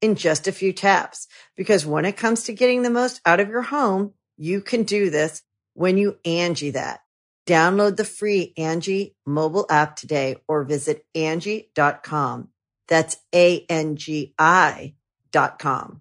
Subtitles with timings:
[0.00, 1.26] in just a few taps.
[1.56, 5.10] Because when it comes to getting the most out of your home, you can do
[5.10, 5.42] this
[5.74, 7.00] when you Angi that.
[7.46, 12.48] Download the free Angi mobile app today or visit Angi.com.
[12.88, 14.94] That's A-N-G-I
[15.32, 16.00] dot com.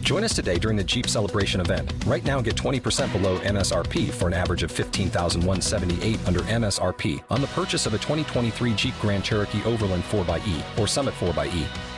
[0.00, 1.92] Join us today during the Jeep Celebration event.
[2.06, 7.46] Right now, get 20% below MSRP for an average of 15178 under MSRP on the
[7.48, 11.97] purchase of a 2023 Jeep Grand Cherokee Overland 4xE or Summit 4xE.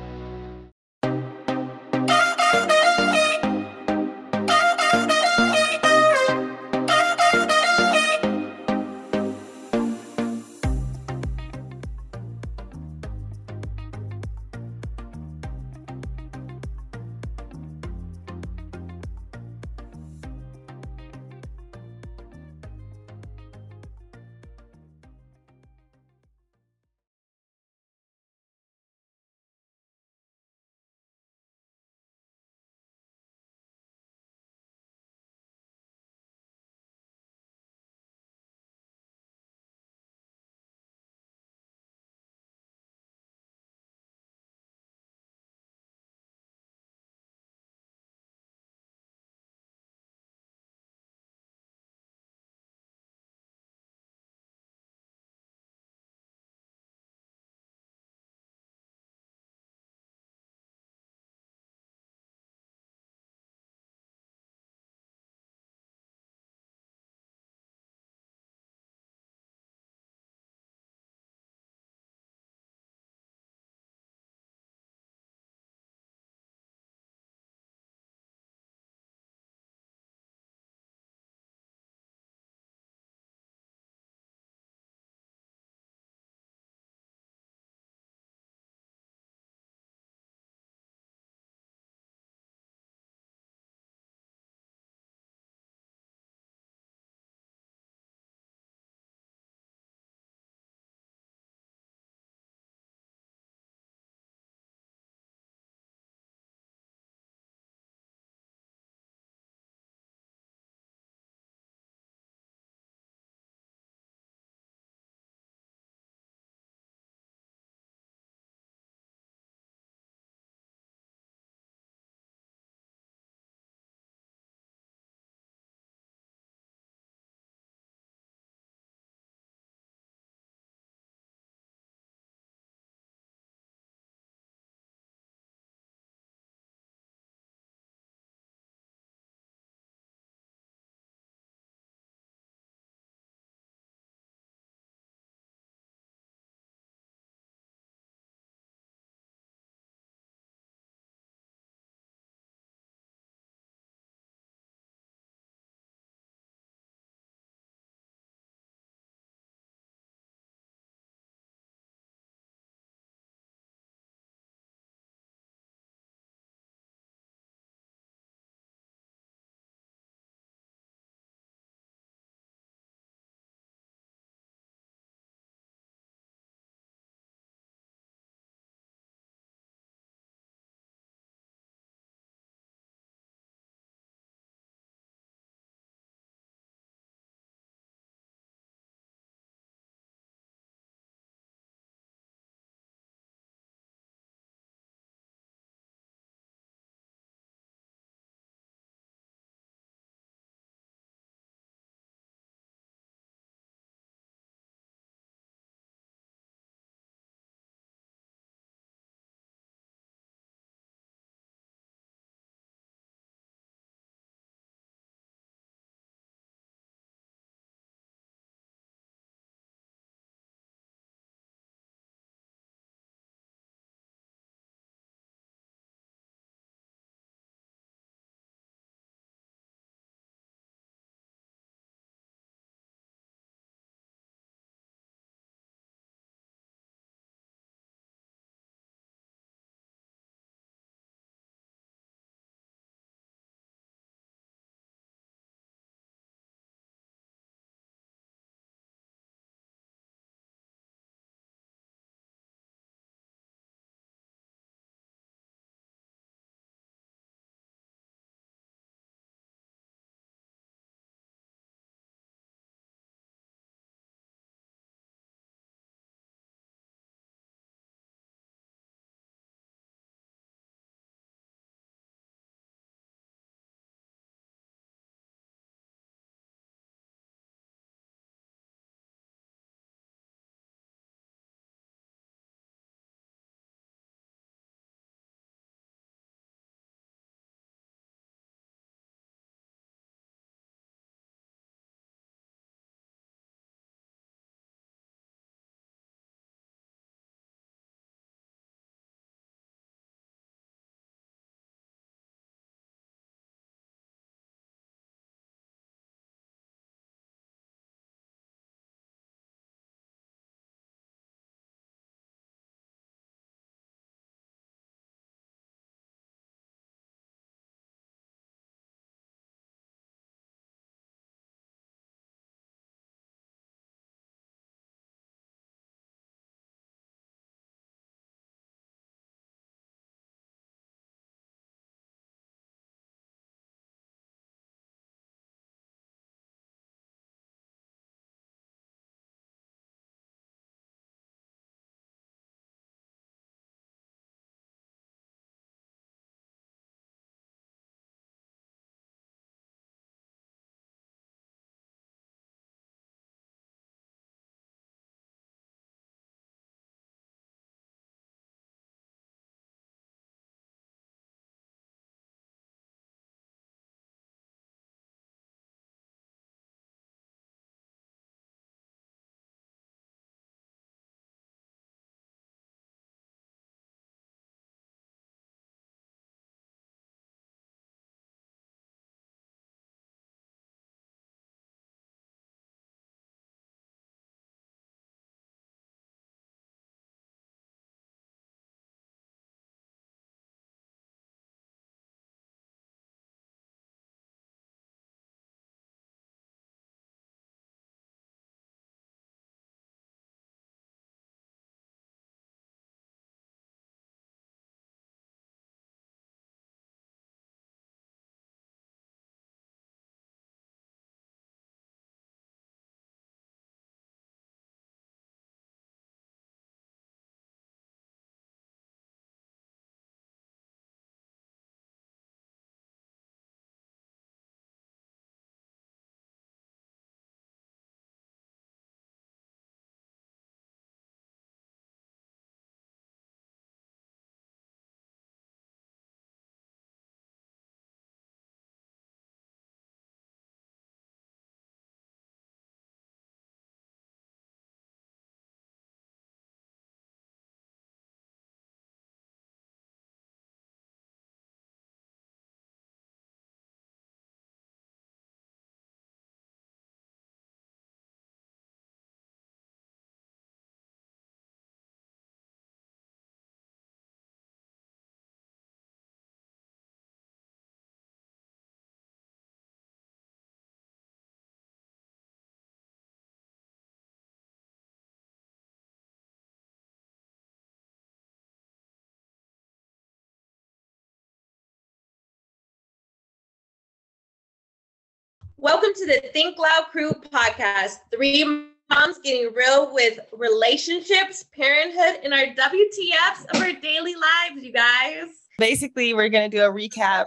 [485.61, 487.97] Welcome to the Think Loud Crew podcast.
[488.11, 488.43] Three
[488.89, 495.27] moms getting real with relationships, parenthood, and our WTFs of our daily lives, you guys.
[495.59, 497.25] Basically, we're going to do a recap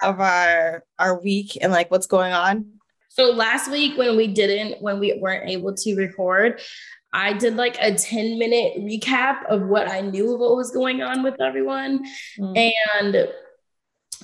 [0.00, 2.64] of our our week and like what's going on.
[3.10, 6.62] So last week when we didn't when we weren't able to record,
[7.12, 11.02] I did like a 10 minute recap of what I knew of what was going
[11.02, 12.06] on with everyone.
[12.38, 12.72] Mm.
[12.72, 13.28] And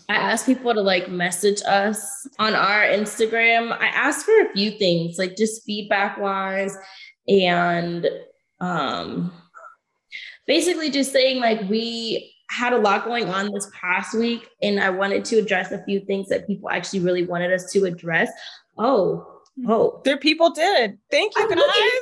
[0.08, 3.72] I asked people to like message us on our Instagram.
[3.78, 6.76] I asked for a few things, like just feedback wise
[7.28, 8.08] and
[8.60, 9.32] um
[10.46, 14.90] basically just saying like we had a lot going on this past week and I
[14.90, 18.30] wanted to address a few things that people actually really wanted us to address.
[18.76, 20.02] Oh, oh.
[20.04, 20.98] There people did.
[21.10, 21.58] Thank you guys.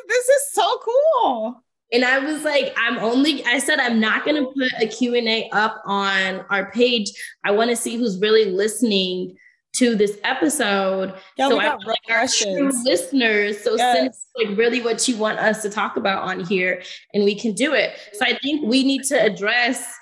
[0.09, 1.63] This is so cool.
[1.93, 5.51] And I was like, I'm only, I said, I'm not going to put a Q&A
[5.53, 7.11] up on our page.
[7.45, 9.37] I want to see who's really listening
[9.73, 11.15] to this episode.
[11.37, 12.83] Yeah, so we got I questions.
[12.85, 13.61] listeners.
[13.61, 13.97] So yes.
[13.97, 16.83] send like really what you want us to talk about on here
[17.15, 17.97] and we can do it.
[18.13, 19.93] So I think we need to address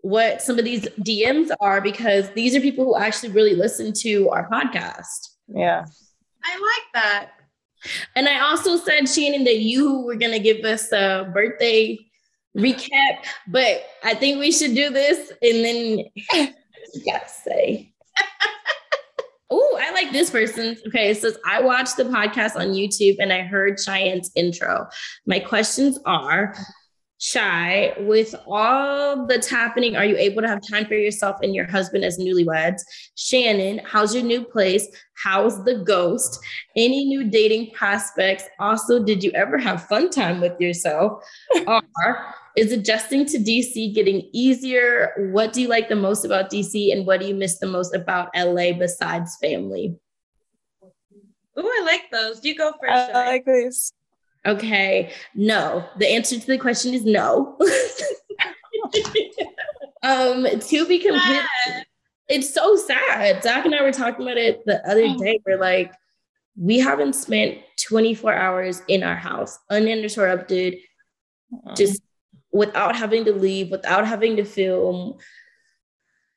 [0.00, 4.28] what some of these DMs are because these are people who actually really listen to
[4.30, 5.28] our podcast.
[5.48, 5.84] Yeah.
[6.44, 7.30] I like that.
[8.14, 11.98] And I also said, Shannon, that you were going to give us a birthday
[12.56, 15.98] recap, but I think we should do this and then
[16.94, 17.92] you gotta say.
[19.50, 20.76] oh, I like this person.
[20.88, 24.86] Okay, it says I watched the podcast on YouTube and I heard Cheyenne's intro.
[25.26, 26.54] My questions are
[27.24, 31.70] Shy, with all that's happening, are you able to have time for yourself and your
[31.70, 32.82] husband as newlyweds?
[33.14, 34.88] Shannon, how's your new place?
[35.22, 36.40] How's the ghost?
[36.74, 38.42] Any new dating prospects?
[38.58, 41.22] Also, did you ever have fun time with yourself?
[41.68, 45.30] R, is adjusting to DC getting easier?
[45.30, 47.94] What do you like the most about DC and what do you miss the most
[47.94, 49.94] about LA besides family?
[51.56, 52.40] Oh, I like those.
[52.40, 53.14] Do you go first?
[53.14, 53.92] I like this.
[54.46, 55.88] Okay, no.
[55.98, 57.56] The answer to the question is no.
[60.02, 61.46] um, to be completely,
[62.28, 63.42] it's so sad.
[63.42, 65.18] Zach and I were talking about it the other oh.
[65.18, 65.40] day.
[65.46, 65.92] We're like,
[66.56, 70.78] we haven't spent 24 hours in our house uninterrupted,
[71.76, 72.02] just
[72.52, 75.18] without having to leave, without having to film,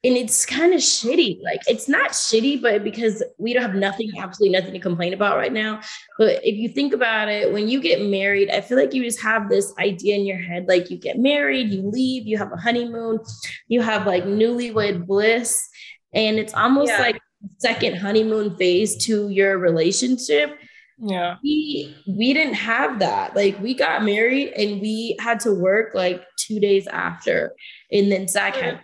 [0.06, 1.42] and it's kind of shitty.
[1.44, 5.38] Like it's not shitty, but because we don't have nothing, absolutely nothing to complain about
[5.38, 5.82] right now.
[6.20, 9.22] But if you think about it, when you get married, I feel like you just
[9.22, 12.58] have this idea in your head, like you get married, you leave, you have a
[12.58, 13.20] honeymoon,
[13.68, 15.68] you have like newlywed bliss,
[16.14, 17.00] and it's almost yeah.
[17.00, 17.20] like
[17.58, 20.58] second honeymoon phase to your relationship
[21.00, 25.94] yeah we we didn't have that like we got married and we had to work
[25.94, 27.54] like two days after
[27.92, 28.80] and then zach had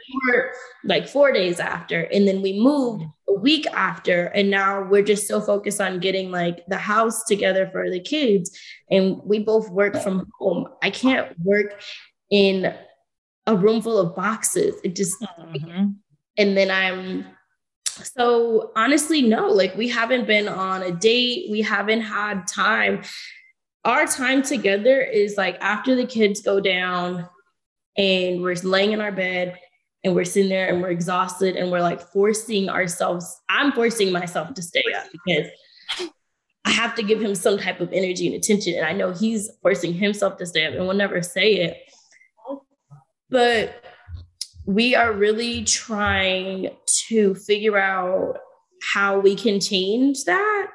[0.84, 5.27] like four days after and then we moved a week after and now we're just
[5.27, 8.58] so focused on getting like the house together for the kids
[8.89, 11.82] and we both work from home i can't work
[12.30, 12.74] in
[13.48, 15.88] a room full of boxes it just mm-hmm.
[16.38, 17.25] and then i'm
[18.03, 23.03] so honestly, no, like we haven't been on a date, we haven't had time.
[23.84, 27.27] Our time together is like after the kids go down
[27.98, 29.58] and we're laying in our bed
[30.04, 33.40] and we're sitting there and we're exhausted and we're like forcing ourselves.
[33.50, 35.52] I'm forcing myself to stay up because
[36.66, 38.76] I have to give him some type of energy and attention.
[38.76, 41.78] And I know he's forcing himself to stay up and we'll never say it.
[43.30, 43.84] But
[44.66, 46.70] we are really trying
[47.08, 48.38] to figure out
[48.94, 50.68] how we can change that.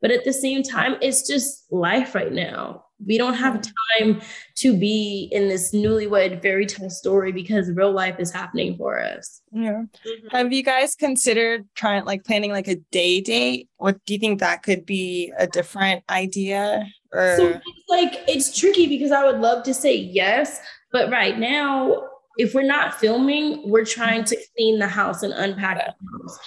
[0.00, 2.84] But at the same time, it's just life right now.
[3.06, 3.62] We don't have
[3.98, 4.20] time
[4.56, 9.40] to be in this newlywed fairy tale story because real life is happening for us.
[9.52, 9.84] Yeah.
[10.06, 10.28] Mm-hmm.
[10.30, 13.68] Have you guys considered trying like planning like a day date?
[13.78, 16.86] What do you think that could be a different idea?
[17.12, 20.60] Or so it's like it's tricky because I would love to say yes,
[20.92, 25.76] but right now if we're not filming, we're trying to clean the house and unpack
[25.76, 26.38] the house.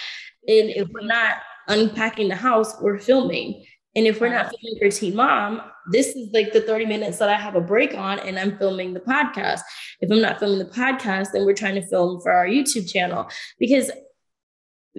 [0.47, 3.65] And if we're not unpacking the house, we're filming.
[3.95, 7.29] And if we're not filming for Teen Mom, this is like the 30 minutes that
[7.29, 9.61] I have a break on and I'm filming the podcast.
[10.01, 13.29] If I'm not filming the podcast, then we're trying to film for our YouTube channel
[13.59, 13.91] because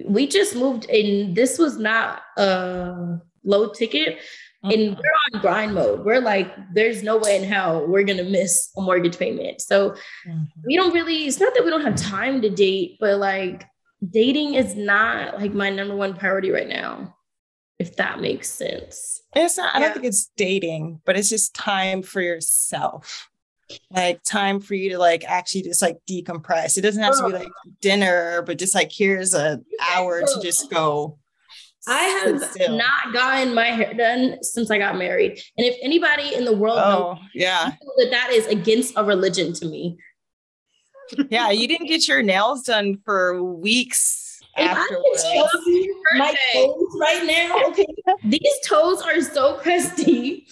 [0.05, 4.19] we just moved and this was not a low ticket
[4.63, 6.05] and we're on grind mode.
[6.05, 9.61] We're like, there's no way in hell we're gonna miss a mortgage payment.
[9.61, 9.91] So
[10.27, 10.43] mm-hmm.
[10.65, 13.65] we don't really, it's not that we don't have time to date, but like
[14.11, 17.15] dating is not like my number one priority right now,
[17.79, 19.21] if that makes sense.
[19.35, 23.29] It's not, I don't think it's dating, but it's just time for yourself.
[23.89, 26.77] Like time for you to like actually just like decompress.
[26.77, 29.59] It doesn't have to be like dinner, but just like here's a
[29.91, 31.17] hour to just go
[31.87, 32.77] I have Still.
[32.77, 35.39] not gotten my hair done since I got married.
[35.57, 37.71] And if anybody in the world oh, knows Oh, yeah.
[37.97, 39.97] that that is against a religion to me.
[41.29, 41.51] Yeah.
[41.51, 45.25] You didn't get your nails done for weeks If I could afterwards.
[46.17, 47.85] my toes right now, okay,
[48.23, 50.45] these toes are so crusty.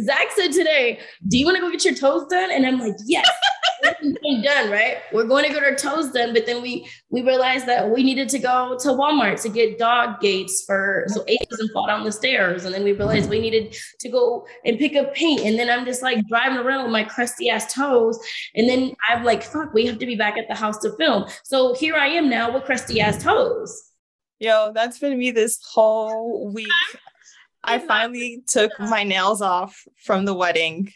[0.00, 2.94] Zach said today, "Do you want to go get your toes done?" And I'm like,
[3.06, 3.28] "Yes."
[3.82, 4.98] Done, right?
[5.12, 8.28] We're going to get our toes done, but then we we realized that we needed
[8.30, 12.12] to go to Walmart to get dog gates for so Ace doesn't fall down the
[12.12, 15.70] stairs, and then we realized we needed to go and pick up paint, and then
[15.70, 18.18] I'm just like driving around with my crusty ass toes,
[18.54, 21.26] and then I'm like, "Fuck, we have to be back at the house to film."
[21.44, 23.92] So here I am now with crusty ass toes.
[24.38, 26.68] Yo, that's been me this whole week.
[27.64, 30.92] I finally took my nails off from the wedding.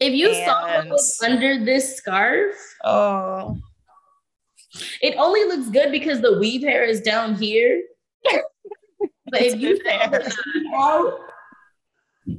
[0.00, 3.58] If you saw what was under this scarf, Oh,
[5.02, 7.82] it only looks good because the weave hair is down here.
[8.24, 10.18] but if you saw
[10.74, 11.18] out,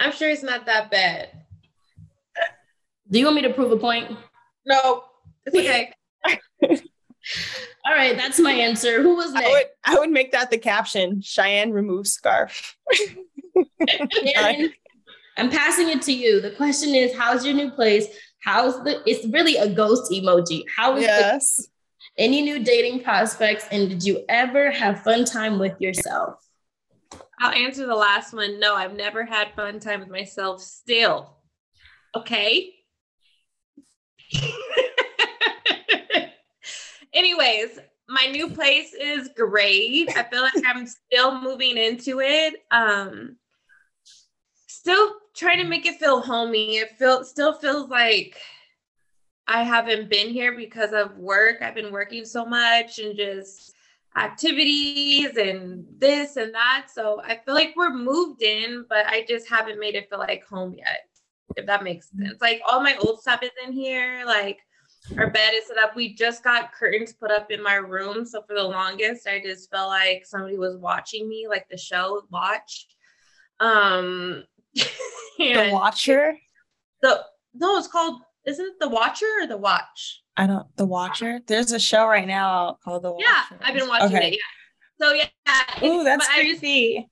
[0.00, 1.28] I'm sure it's not that bad.
[3.10, 4.16] do you want me to prove a point?
[4.66, 5.04] No,
[5.46, 5.92] it's okay.
[7.86, 9.02] All right, that's my answer.
[9.02, 9.50] Who was I next?
[9.50, 11.20] would I would make that the caption.
[11.20, 12.76] Cheyenne removes scarf.
[14.34, 14.72] Karen,
[15.36, 16.40] I'm passing it to you.
[16.40, 18.06] The question is, how's your new place?
[18.42, 19.02] How's the?
[19.08, 20.64] It's really a ghost emoji.
[20.76, 21.68] How is the, Yes.
[22.18, 23.66] any new dating prospects?
[23.72, 26.36] And did you ever have fun time with yourself?
[27.40, 28.60] I'll answer the last one.
[28.60, 31.36] No, I've never had fun time with myself still.
[32.14, 32.70] Okay.
[37.12, 40.08] Anyways, my new place is great.
[40.16, 42.54] I feel like I'm still moving into it.
[42.70, 43.36] Um
[44.84, 46.76] still trying to make it feel homey.
[46.76, 48.36] It feel still feels like
[49.48, 51.62] I haven't been here because of work.
[51.62, 53.72] I've been working so much and just
[54.14, 56.88] activities and this and that.
[56.92, 60.46] So I feel like we're moved in, but I just haven't made it feel like
[60.46, 61.08] home yet.
[61.56, 62.42] If that makes sense.
[62.42, 64.24] Like all my old stuff is in here.
[64.26, 64.58] Like
[65.16, 65.96] our bed is set up.
[65.96, 68.26] We just got curtains put up in my room.
[68.26, 72.22] So for the longest, I just felt like somebody was watching me, like the show
[72.30, 72.88] Watch.
[73.60, 74.44] Um
[75.38, 76.36] The Watcher.
[77.02, 77.20] the
[77.54, 80.22] no, it's called isn't it the Watcher or the Watch?
[80.36, 80.66] I don't.
[80.76, 81.40] The Watcher.
[81.46, 83.24] There's a show right now called The Watcher.
[83.26, 84.28] Yeah, I've been watching Okay.
[84.28, 84.32] it.
[84.34, 85.06] Yeah.
[85.06, 85.86] So yeah.
[85.88, 87.06] Ooh, that's but I just- it,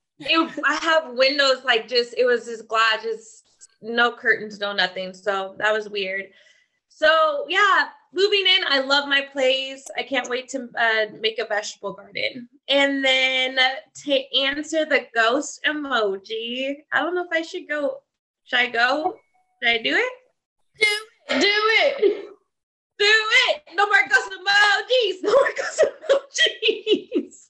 [0.65, 3.43] I have windows like just it was just glass, just
[3.81, 5.13] no curtains, no nothing.
[5.13, 6.25] So that was weird.
[6.89, 9.85] So yeah, moving in, I love my place.
[9.97, 12.47] I can't wait to uh, make a vegetable garden.
[12.67, 13.57] And then
[14.05, 17.99] to answer the ghost emoji, I don't know if I should go.
[18.45, 19.15] Should I go?
[19.61, 20.13] Should I do it?
[20.79, 21.41] Do it.
[21.41, 22.25] Do it!
[22.99, 23.63] Do it.
[23.75, 25.23] No more ghost emojis!
[25.23, 27.49] No more ghost emojis!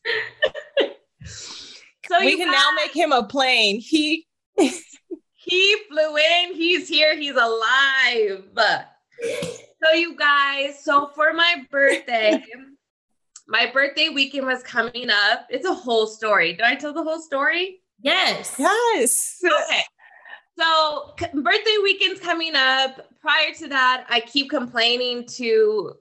[2.08, 3.80] so we can guys- now make him a plane.
[3.80, 4.28] He.
[5.46, 6.56] He flew in.
[6.56, 7.18] He's here.
[7.18, 8.46] He's alive.
[9.84, 12.42] So, you guys, so for my birthday,
[13.48, 15.48] my birthday weekend was coming up.
[15.50, 16.54] It's a whole story.
[16.54, 17.82] Do I tell the whole story?
[18.02, 18.56] Yes.
[18.58, 19.42] Yes.
[19.44, 19.82] Okay.
[20.58, 23.02] So, c- birthday weekend's coming up.
[23.20, 25.94] Prior to that, I keep complaining to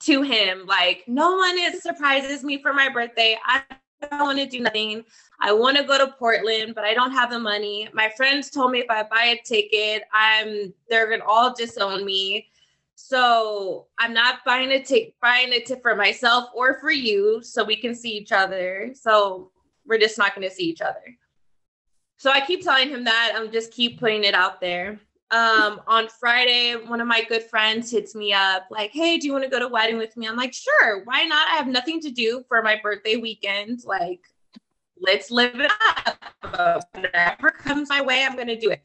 [0.00, 3.36] to him like no one is surprises me for my birthday.
[3.44, 3.62] I
[4.08, 5.04] don't want to do nothing.
[5.40, 7.88] I want to go to Portland, but I don't have the money.
[7.92, 12.48] My friends told me if I buy a ticket, I'm they're gonna all disown me.
[13.00, 17.62] So I'm not buying a ticket, buying a ticket for myself or for you, so
[17.62, 18.90] we can see each other.
[18.92, 19.52] So
[19.86, 21.16] we're just not gonna see each other.
[22.16, 23.34] So I keep telling him that.
[23.36, 24.98] I'm just keep putting it out there.
[25.30, 29.32] Um, on Friday, one of my good friends hits me up like, "Hey, do you
[29.32, 31.46] want to go to wedding with me?" I'm like, "Sure, why not?
[31.46, 33.84] I have nothing to do for my birthday weekend.
[33.84, 34.26] Like,
[35.00, 35.70] let's live it
[36.42, 36.84] up.
[36.94, 38.82] Whatever comes my way, I'm gonna do it."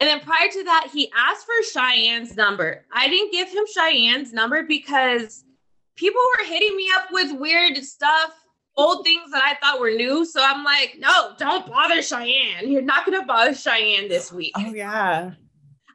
[0.00, 2.84] And then prior to that, he asked for Cheyenne's number.
[2.92, 5.44] I didn't give him Cheyenne's number because
[5.96, 8.32] people were hitting me up with weird stuff,
[8.76, 10.24] old things that I thought were new.
[10.24, 12.70] So I'm like, no, don't bother Cheyenne.
[12.70, 14.52] You're not gonna bother Cheyenne this week.
[14.56, 15.32] Oh yeah.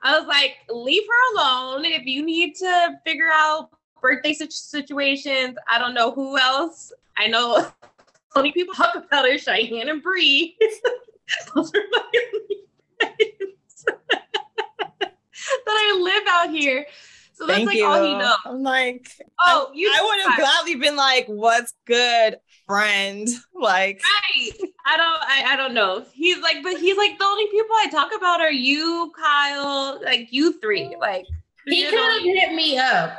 [0.06, 1.86] I was like, leave her alone.
[1.86, 3.70] If you need to figure out
[4.02, 6.92] birthday situations, I don't know who else.
[7.18, 7.66] I know
[8.36, 10.58] only people talk about are Cheyenne and Bree.
[11.56, 12.64] Those are my only
[13.00, 13.33] friends
[15.00, 15.10] that
[15.68, 16.86] I live out here.
[17.34, 17.86] So that's Thank like you.
[17.86, 18.38] all he knows.
[18.46, 24.52] I'm like, Oh, you I would have gladly been like, "What's good, friend?" Like, Right.
[24.86, 26.06] I don't I, I don't know.
[26.14, 30.34] He's like, but he's like the only people I talk about are you, Kyle, like
[30.34, 30.96] you three.
[31.00, 31.26] Like
[31.66, 33.18] He you're could have hit me up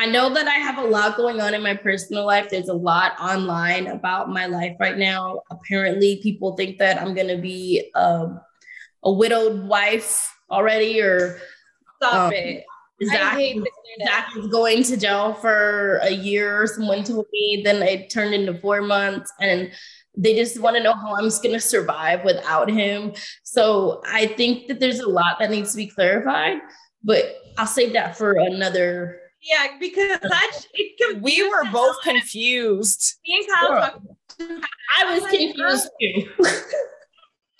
[0.00, 2.48] I know that I have a lot going on in my personal life.
[2.48, 5.42] There's a lot online about my life right now.
[5.50, 8.40] Apparently, people think that I'm going to be um,
[9.02, 11.38] a widowed wife already, or
[11.96, 12.64] stop um, it.
[13.02, 13.38] Zach,
[14.04, 16.66] Zach is going to jail for a year.
[16.66, 17.62] Someone told me.
[17.64, 19.70] Then it turned into four months, and
[20.16, 23.14] they just want to know how I'm just going to survive without him.
[23.42, 26.58] So I think that there's a lot that needs to be clarified,
[27.02, 31.22] but I'll save that for another yeah, because that's it.
[31.22, 33.18] We were both confused.
[33.26, 34.02] Me and Kyle
[34.98, 36.24] I was confused too.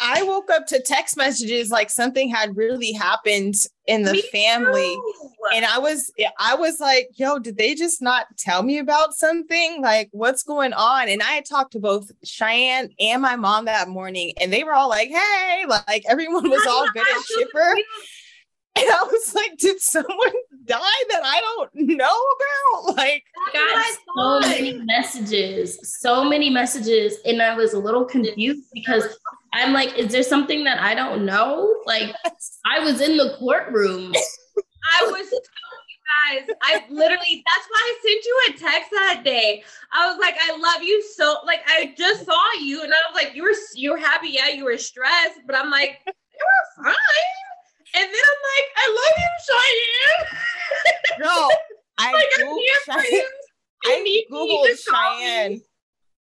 [0.00, 3.54] I woke up to text messages like something had really happened
[3.86, 4.94] in the me family.
[4.94, 5.28] Too.
[5.54, 9.82] And I was I was like, yo, did they just not tell me about something?
[9.82, 11.08] Like what's going on?
[11.08, 14.72] And I had talked to both Cheyenne and my mom that morning and they were
[14.72, 17.74] all like, hey, like everyone was all good and chipper.
[18.76, 20.32] And I was like, did someone
[20.64, 20.78] die
[21.10, 22.96] that I don't know about?
[22.96, 23.84] Like, got
[24.16, 27.16] so many messages, so many messages.
[27.24, 29.18] And I was a little confused because
[29.52, 31.76] I'm like, is there something that I don't know?
[31.86, 32.14] Like,
[32.66, 34.12] I was in the courtroom.
[34.14, 36.56] I was you guys.
[36.62, 39.62] I literally, that's why I sent you a text that day.
[39.92, 41.36] I was like, I love you so.
[41.44, 44.48] Like, I just saw you, and I was like, you were you were happy, yeah,
[44.48, 46.94] you were stressed, but I'm like, you were fine.
[47.92, 51.20] And then I'm like, I love you, Cheyenne.
[51.20, 51.50] No,
[51.98, 53.22] I like, Googled Cheyenne.
[53.84, 55.60] I Googled Cheyenne.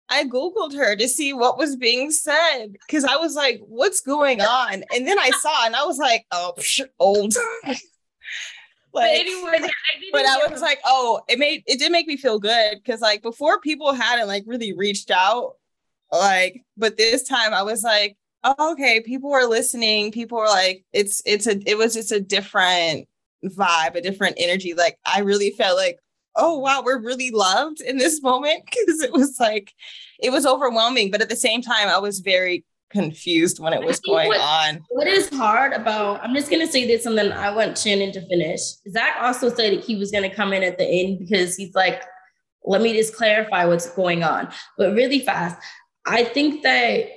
[0.09, 4.41] I Googled her to see what was being said because I was like, what's going
[4.41, 4.83] on?
[4.93, 7.35] And then I saw and I was like, oh, psh, old.
[7.65, 7.77] like,
[8.93, 12.39] but anyway, I but I was like, oh, it made it did make me feel
[12.39, 15.53] good because like before people hadn't like really reached out,
[16.11, 20.11] like, but this time I was like, oh, okay, people were listening.
[20.11, 23.07] People were like, it's it's a it was just a different
[23.45, 24.73] vibe, a different energy.
[24.73, 25.99] Like I really felt like,
[26.35, 29.73] oh wow, we're really loved in this moment because it was like
[30.19, 33.99] it was overwhelming, but at the same time, I was very confused when it was
[33.99, 34.83] going what, on.
[34.89, 38.11] What is hard about, I'm just going to say this and then I want Shannon
[38.13, 38.61] to finish.
[38.89, 42.01] Zach also said he was going to come in at the end because he's like,
[42.65, 44.49] let me just clarify what's going on.
[44.77, 45.57] But really fast,
[46.05, 47.09] I think that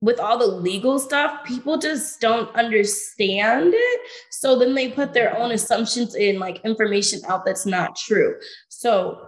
[0.00, 4.00] with all the legal stuff, people just don't understand it.
[4.30, 8.36] So then they put their own assumptions in, like information out that's not true.
[8.68, 9.20] So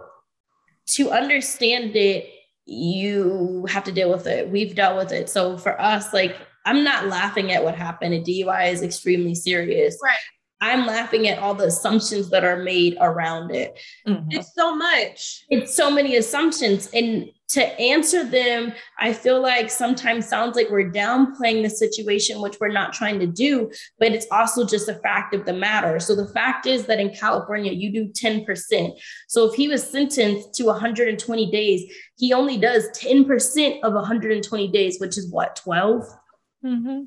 [0.87, 2.27] to understand it,
[2.65, 4.49] you have to deal with it.
[4.49, 5.29] We've dealt with it.
[5.29, 8.13] So for us, like, I'm not laughing at what happened.
[8.13, 9.97] A DUI is extremely serious.
[10.01, 10.15] Right.
[10.61, 13.77] I'm laughing at all the assumptions that are made around it.
[14.07, 14.31] Mm-hmm.
[14.31, 15.43] It's so much.
[15.49, 16.89] It's so many assumptions.
[16.93, 22.57] And to answer them, I feel like sometimes sounds like we're downplaying the situation, which
[22.59, 25.99] we're not trying to do, but it's also just a fact of the matter.
[25.99, 28.97] So the fact is that in California, you do 10%.
[29.27, 34.99] So if he was sentenced to 120 days, he only does 10% of 120 days,
[34.99, 36.03] which is what, 12?
[36.65, 37.03] Mm-hmm.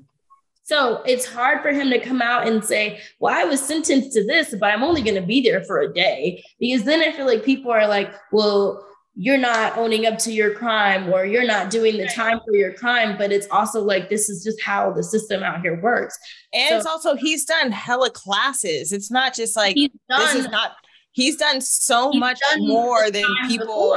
[0.62, 4.26] So it's hard for him to come out and say, well, I was sentenced to
[4.26, 6.44] this, but I'm only going to be there for a day.
[6.58, 8.84] Because then I feel like people are like, well,
[9.18, 12.74] you're not owning up to your crime or you're not doing the time for your
[12.74, 13.16] crime.
[13.16, 16.18] But it's also like, this is just how the system out here works.
[16.52, 18.92] And so, it's also, he's done hella classes.
[18.92, 20.72] It's not just like, done, this is not,
[21.12, 23.96] he's done so much done more than people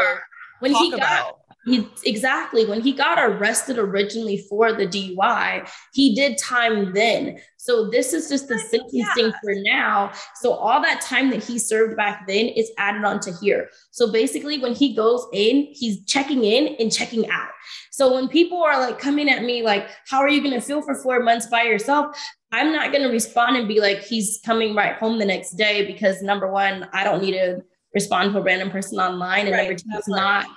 [0.62, 1.39] when talk he got, about
[1.70, 7.40] he exactly when he got arrested originally for the DUI, he did time then.
[7.58, 9.32] So this is just the sentencing yeah.
[9.44, 10.12] for now.
[10.36, 13.70] So all that time that he served back then is added on to here.
[13.92, 17.50] So basically, when he goes in, he's checking in and checking out.
[17.92, 20.82] So when people are like coming at me like, "How are you going to feel
[20.82, 22.18] for four months by yourself?"
[22.52, 25.86] I'm not going to respond and be like, "He's coming right home the next day,"
[25.86, 27.62] because number one, I don't need to
[27.94, 29.68] respond to a random person online, and right.
[29.68, 30.48] number two, it's not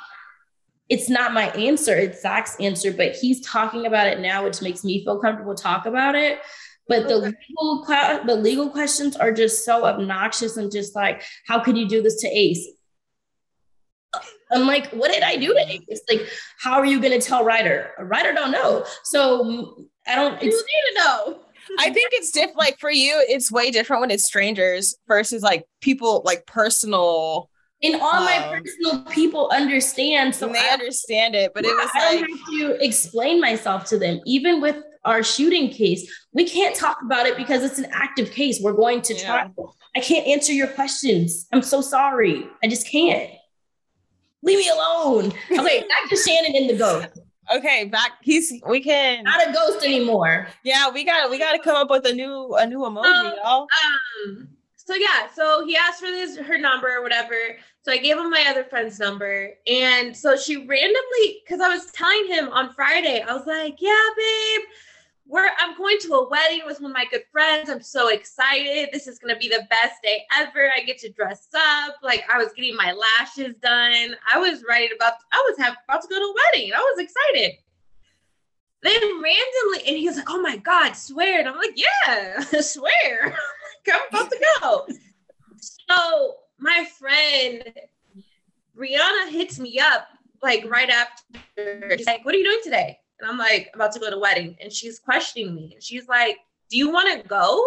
[0.92, 4.84] it's not my answer, it's Zach's answer, but he's talking about it now, which makes
[4.84, 6.38] me feel comfortable talk about it.
[6.86, 7.84] But the legal
[8.26, 12.20] the legal questions are just so obnoxious and just like, how could you do this
[12.20, 12.68] to Ace?
[14.52, 16.02] I'm like, what did I do to Ace?
[16.10, 16.28] Like,
[16.58, 17.92] how are you going to tell Ryder?
[17.98, 18.84] Ryder don't know.
[19.04, 20.34] So I don't.
[20.42, 21.38] It's, you need to know.
[21.78, 22.58] I think it's different.
[22.58, 27.48] Like for you, it's way different when it's strangers versus like people, like personal
[27.82, 30.34] and all um, my personal people understand.
[30.34, 33.84] So they I, understand it, but yeah, it was I like, have to explain myself
[33.86, 34.20] to them.
[34.26, 38.60] Even with our shooting case, we can't talk about it because it's an active case.
[38.60, 39.24] We're going to yeah.
[39.24, 39.76] trial.
[39.96, 41.46] I can't answer your questions.
[41.52, 42.48] I'm so sorry.
[42.62, 43.30] I just can't.
[44.42, 45.32] Leave me alone.
[45.58, 47.18] Okay, back to Shannon in the ghost.
[47.54, 48.12] Okay, back.
[48.22, 50.48] He's we can not a ghost anymore.
[50.64, 53.32] Yeah, we got we got to come up with a new a new emoji, um,
[53.44, 53.66] y'all.
[54.26, 54.48] Um,
[54.84, 57.34] so yeah, so he asked for this her number or whatever.
[57.82, 59.50] So I gave him my other friend's number.
[59.66, 64.08] And so she randomly, because I was telling him on Friday, I was like, yeah,
[64.16, 64.62] babe,
[65.26, 67.70] we're I'm going to a wedding with one of my good friends.
[67.70, 68.88] I'm so excited.
[68.92, 70.70] This is gonna be the best day ever.
[70.76, 71.96] I get to dress up.
[72.02, 74.16] Like I was getting my lashes done.
[74.32, 76.72] I was ready about I was have, about to go to a wedding.
[76.74, 77.56] I was excited.
[78.82, 83.38] Then randomly, and he was like, "Oh my God, swear!" And I'm like, "Yeah, swear."
[83.90, 84.86] I'm about to go.
[85.58, 87.62] So my friend
[88.76, 90.08] Rihanna hits me up
[90.42, 91.96] like right after.
[91.96, 94.20] She's like, "What are you doing today?" And I'm like, "About to go to a
[94.20, 95.72] wedding." And she's questioning me.
[95.74, 96.38] And she's like,
[96.70, 97.64] "Do you want to go?"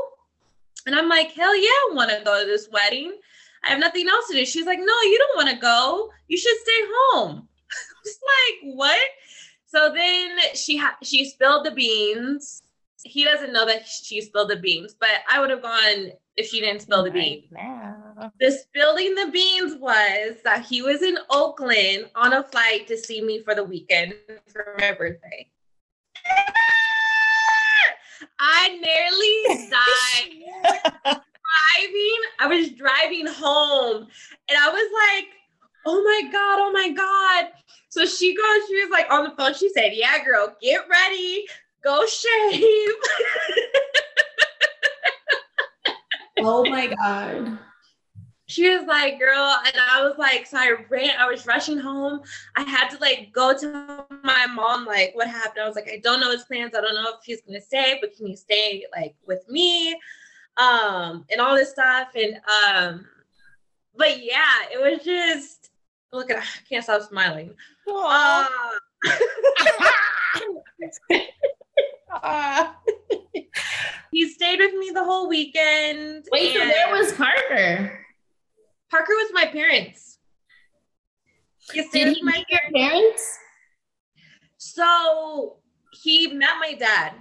[0.86, 3.17] And I'm like, "Hell yeah, I want to go to this wedding.
[3.63, 6.12] I have nothing else to do." She's like, "No, you don't want to go.
[6.28, 8.99] You should stay home." I was like, "What?"
[9.67, 12.63] So then she ha- she spilled the beans.
[13.03, 16.60] He doesn't know that she spilled the beans, but I would have gone if she
[16.60, 17.45] didn't spill the beans.
[17.51, 18.31] Now.
[18.39, 23.21] The spilling the beans was that he was in Oakland on a flight to see
[23.21, 24.15] me for the weekend
[24.47, 25.49] for my birthday.
[28.39, 30.45] I nearly died
[31.75, 32.19] driving.
[32.39, 34.08] I was driving home
[34.49, 35.27] and I was like,
[35.86, 37.51] oh my God, oh my God.
[37.89, 39.53] So she goes, she was like on the phone.
[39.53, 41.45] She said, Yeah, girl, get ready,
[41.85, 42.91] go shave.
[46.39, 47.59] oh my God.
[48.47, 52.21] She was like, girl, and I was like, so I ran, I was rushing home.
[52.55, 55.63] I had to like go to my mom, like, what happened?
[55.63, 56.73] I was like, I don't know his plans.
[56.75, 59.93] I don't know if he's gonna stay, but can you stay like with me?
[60.57, 62.09] Um, and all this stuff.
[62.15, 63.05] And um,
[63.95, 65.71] but yeah, it was just
[66.13, 67.53] look at I can't stop smiling.
[67.87, 68.47] Uh,
[74.12, 76.25] he stayed with me the whole weekend.
[76.32, 77.99] Wait, so where was Parker?
[78.89, 80.19] Parker was my parents.
[81.73, 82.71] He Did he my meet parents.
[82.71, 83.39] your parents?
[84.58, 85.58] So
[86.04, 87.13] he met my dad.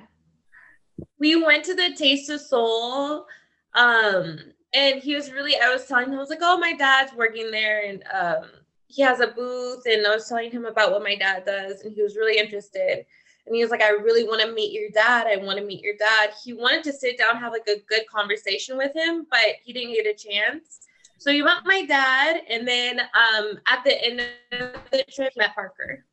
[1.19, 3.27] We went to the Taste of Soul.
[3.75, 4.39] Um,
[4.75, 7.51] and he was really, I was telling him, I was like, oh, my dad's working
[7.51, 7.87] there.
[7.87, 8.51] And um,
[8.89, 11.93] he has a booth and I was telling him about what my dad does and
[11.93, 13.05] he was really interested.
[13.47, 15.27] And he was like, I really want to meet your dad.
[15.27, 16.31] I want to meet your dad.
[16.43, 19.95] He wanted to sit down, have like a good conversation with him, but he didn't
[19.95, 20.81] get a chance.
[21.19, 24.21] So he met my dad, and then um, at the end
[24.53, 26.05] of the trip, met Parker.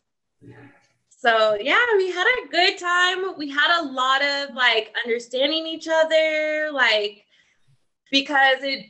[1.09, 3.37] So yeah, we had a good time.
[3.37, 7.25] We had a lot of like understanding each other, like
[8.09, 8.87] because it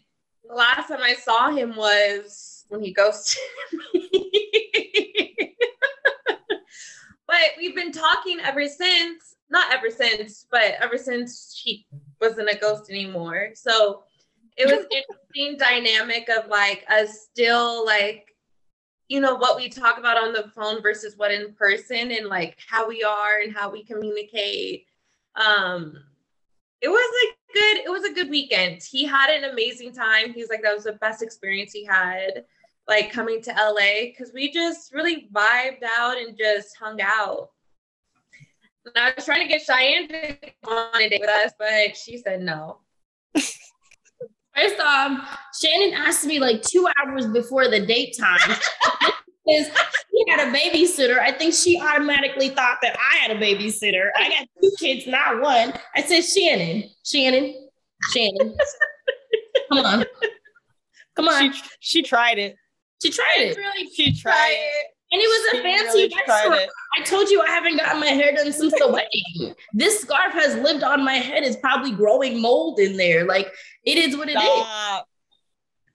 [0.48, 3.42] the last time I saw him was when he ghosted
[3.94, 4.51] me.
[7.32, 11.86] But we've been talking ever since, not ever since, but ever since she
[12.20, 13.52] wasn't a ghost anymore.
[13.56, 14.04] So
[14.58, 18.28] it was interesting dynamic of like us still like
[19.08, 22.58] you know what we talk about on the phone versus what in person and like
[22.68, 24.88] how we are and how we communicate.
[25.36, 25.96] Um
[26.82, 28.84] it was like good it was a good weekend.
[28.84, 30.34] He had an amazing time.
[30.34, 32.44] He's like that was the best experience he had
[32.92, 37.50] like coming to LA because we just really vibed out and just hung out.
[38.86, 41.96] And I was trying to get Cheyenne to go on a date with us, but
[41.96, 42.80] she said no.
[43.34, 48.58] First off, Shannon asked me like two hours before the date time.
[49.44, 49.72] Because
[50.12, 51.18] she had a babysitter.
[51.18, 54.10] I think she automatically thought that I had a babysitter.
[54.16, 55.74] I got two kids, not one.
[55.96, 57.68] I said, Shannon, Shannon,
[58.14, 58.56] Shannon.
[59.72, 60.06] Come on.
[61.16, 61.52] Come on.
[61.52, 62.56] She, she tried it.
[63.02, 63.58] She tried it.
[63.58, 64.88] Really she tried it.
[65.14, 66.72] And it was a fancy really restaurant.
[66.98, 69.56] I told you I haven't gotten my hair done since the wedding.
[69.74, 71.44] This scarf has lived on my head.
[71.44, 73.26] It's probably growing mold in there.
[73.26, 73.52] Like
[73.86, 75.08] it is what it Stop.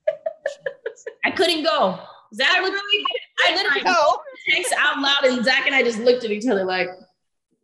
[0.05, 1.05] is.
[1.25, 1.99] I couldn't go.
[2.33, 3.05] Zach I really
[3.45, 4.19] I literally go.
[4.49, 6.89] text out loud and Zach and I just looked at each other like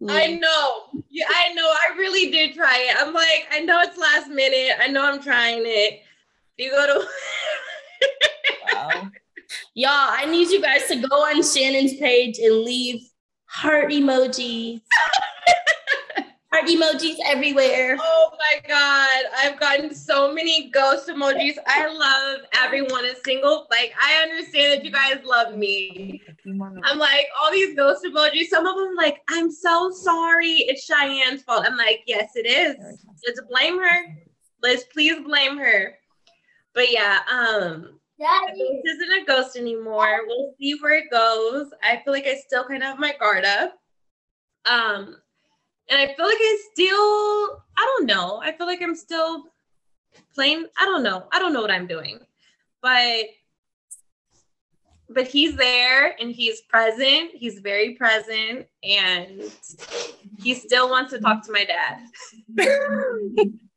[0.02, 0.10] mm.
[0.10, 1.04] I know.
[1.10, 1.68] Yeah, I know.
[1.68, 2.96] I really did try it.
[2.98, 4.78] I'm like, I know it's last minute.
[4.82, 6.02] I know I'm trying it.
[6.58, 7.08] You go to
[8.74, 9.10] Wow.
[9.74, 13.02] Y'all, I need you guys to go on Shannon's page and leave
[13.46, 14.82] heart emojis.
[16.52, 17.98] heart emojis everywhere.
[18.00, 21.58] Oh my god, I've gotten so many ghost emojis.
[21.68, 23.68] I love everyone is single.
[23.72, 26.22] Like I understand that you guys love me.
[26.84, 28.48] I'm like all these ghost emojis.
[28.48, 30.52] Some of them like I'm so sorry.
[30.68, 31.66] It's Cheyenne's fault.
[31.68, 32.76] I'm like yes, it is.
[33.26, 34.18] Let's blame her.
[34.62, 35.96] Let's please blame her.
[36.74, 38.82] But yeah, um, Daddy.
[38.84, 40.22] This isn't a ghost anymore.
[40.26, 41.72] We'll see where it goes.
[41.84, 43.78] I feel like I still kind of have my guard up.
[44.66, 45.18] Um,
[45.90, 48.42] and I feel like I still, I don't know.
[48.42, 49.46] I feel like I'm still
[50.34, 50.68] playing.
[50.80, 51.28] I don't know.
[51.34, 52.20] I don't know what I'm doing,
[52.82, 53.26] but
[55.10, 57.32] but he's there and he's present.
[57.34, 59.44] He's very present, and
[60.42, 62.00] he still wants to talk to my dad.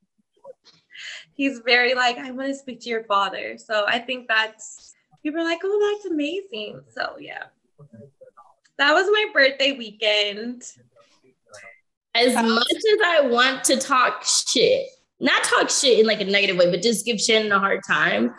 [1.36, 3.56] he's very like, I want to speak to your father.
[3.58, 6.80] So I think that's people are like, oh, that's amazing.
[6.92, 7.44] So yeah,
[8.78, 10.62] that was my birthday weekend.
[12.14, 14.86] As um, much as I want to talk shit,
[15.20, 18.34] not talk shit in like a negative way, but just give Shannon a hard time.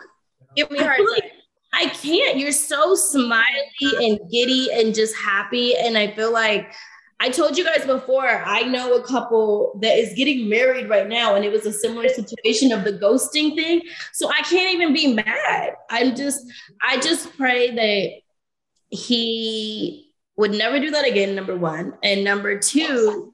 [0.56, 1.30] Give me a hard time.
[1.72, 2.38] I can't.
[2.38, 3.44] You're so smiley
[3.82, 5.76] and giddy and just happy.
[5.76, 6.72] And I feel like
[7.20, 11.34] I told you guys before, I know a couple that is getting married right now,
[11.34, 13.82] and it was a similar situation of the ghosting thing.
[14.12, 15.74] So I can't even be mad.
[15.90, 16.46] I'm just,
[16.86, 21.94] I just pray that he would never do that again, number one.
[22.04, 23.32] And number two,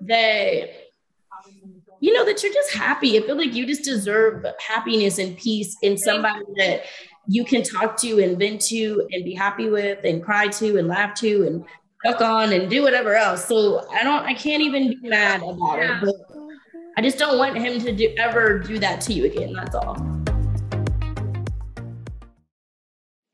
[0.00, 0.70] that
[2.00, 3.18] you know that you're just happy.
[3.18, 6.84] I feel like you just deserve happiness and peace in somebody that
[7.26, 10.88] you can talk to and vent to and be happy with and cry to and
[10.88, 11.64] laugh to and
[12.04, 13.44] fuck on and do whatever else.
[13.44, 15.90] So I don't I can't even be mad about it.
[16.00, 16.14] But
[16.96, 19.52] I just don't want him to do ever do that to you again.
[19.52, 19.96] That's all.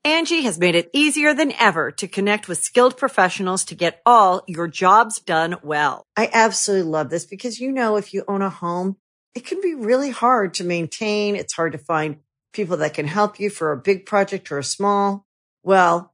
[0.07, 4.43] Angi has made it easier than ever to connect with skilled professionals to get all
[4.47, 6.07] your jobs done well.
[6.15, 8.97] I absolutely love this because, you know, if you own a home,
[9.35, 11.37] it can be really hard to maintain.
[11.37, 12.19] It's hard to find
[12.53, 15.27] people that can help you for a big project or a small.
[15.63, 16.14] Well,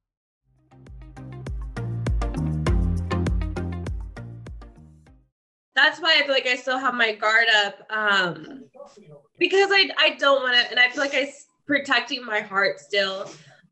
[5.75, 7.79] That's why I feel like I still have my guard up.
[7.89, 8.65] Um,
[9.39, 11.27] because I, I don't want to, and I feel like I'm
[11.65, 13.29] protecting my heart still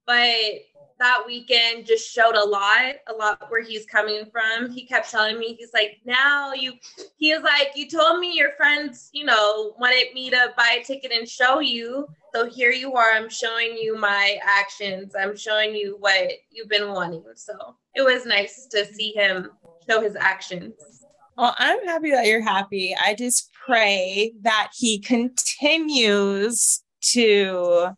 [0.10, 0.66] but
[0.98, 4.72] that weekend just showed a lot, a lot where he's coming from.
[4.72, 6.74] He kept telling me, he's like, now you,
[7.18, 10.84] he was like, you told me your friends, you know, wanted me to buy a
[10.84, 12.08] ticket and show you.
[12.34, 13.12] So here you are.
[13.12, 15.14] I'm showing you my actions.
[15.14, 17.24] I'm showing you what you've been wanting.
[17.36, 19.52] So it was nice to see him
[19.88, 20.99] show his actions.
[21.40, 22.94] Well, I'm happy that you're happy.
[23.02, 27.92] I just pray that he continues to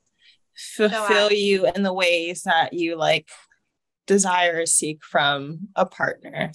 [0.76, 3.30] fulfill you in the ways that you like
[4.06, 6.52] desire or seek from a partner.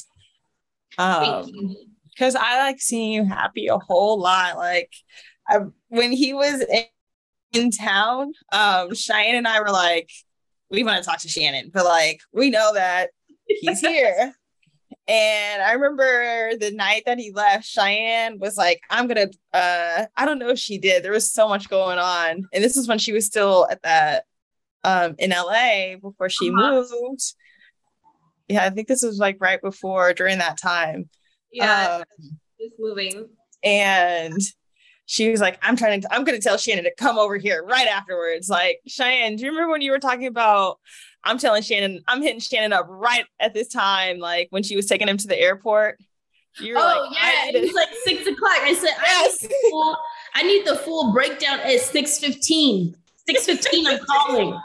[0.97, 1.75] Um
[2.11, 4.57] because I like seeing you happy a whole lot.
[4.57, 4.93] Like
[5.49, 6.85] I, when he was in,
[7.53, 10.09] in town, um, Cheyenne and I were like,
[10.71, 13.11] we want to talk to Shannon, but like we know that
[13.49, 14.37] he's here.
[15.09, 20.25] And I remember the night that he left, Cheyenne was like, I'm gonna uh I
[20.25, 21.03] don't know if she did.
[21.03, 22.45] There was so much going on.
[22.53, 24.25] And this is when she was still at that
[24.83, 26.83] um in LA before she uh-huh.
[26.91, 27.35] moved.
[28.49, 31.09] Yeah, I think this was like right before during that time.
[31.53, 33.29] Yeah, um, just moving.
[33.63, 34.41] And
[35.07, 37.65] she was like, I'm trying to, I'm going to tell Shannon to come over here
[37.65, 38.49] right afterwards.
[38.49, 40.79] Like, Cheyenne, do you remember when you were talking about
[41.25, 44.87] I'm telling Shannon, I'm hitting Shannon up right at this time, like when she was
[44.87, 45.99] taking him to the airport.
[46.59, 48.59] You're oh like, yeah, it was like six o'clock.
[48.63, 49.39] I said, yes.
[49.43, 49.97] I, need full,
[50.35, 52.97] I need the full breakdown at six fifteen.
[53.29, 53.87] Six fifteen.
[53.87, 54.59] I'm calling.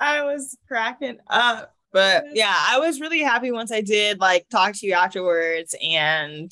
[0.00, 4.72] I was cracking up, but yeah, I was really happy once I did like talk
[4.76, 6.50] to you afterwards, and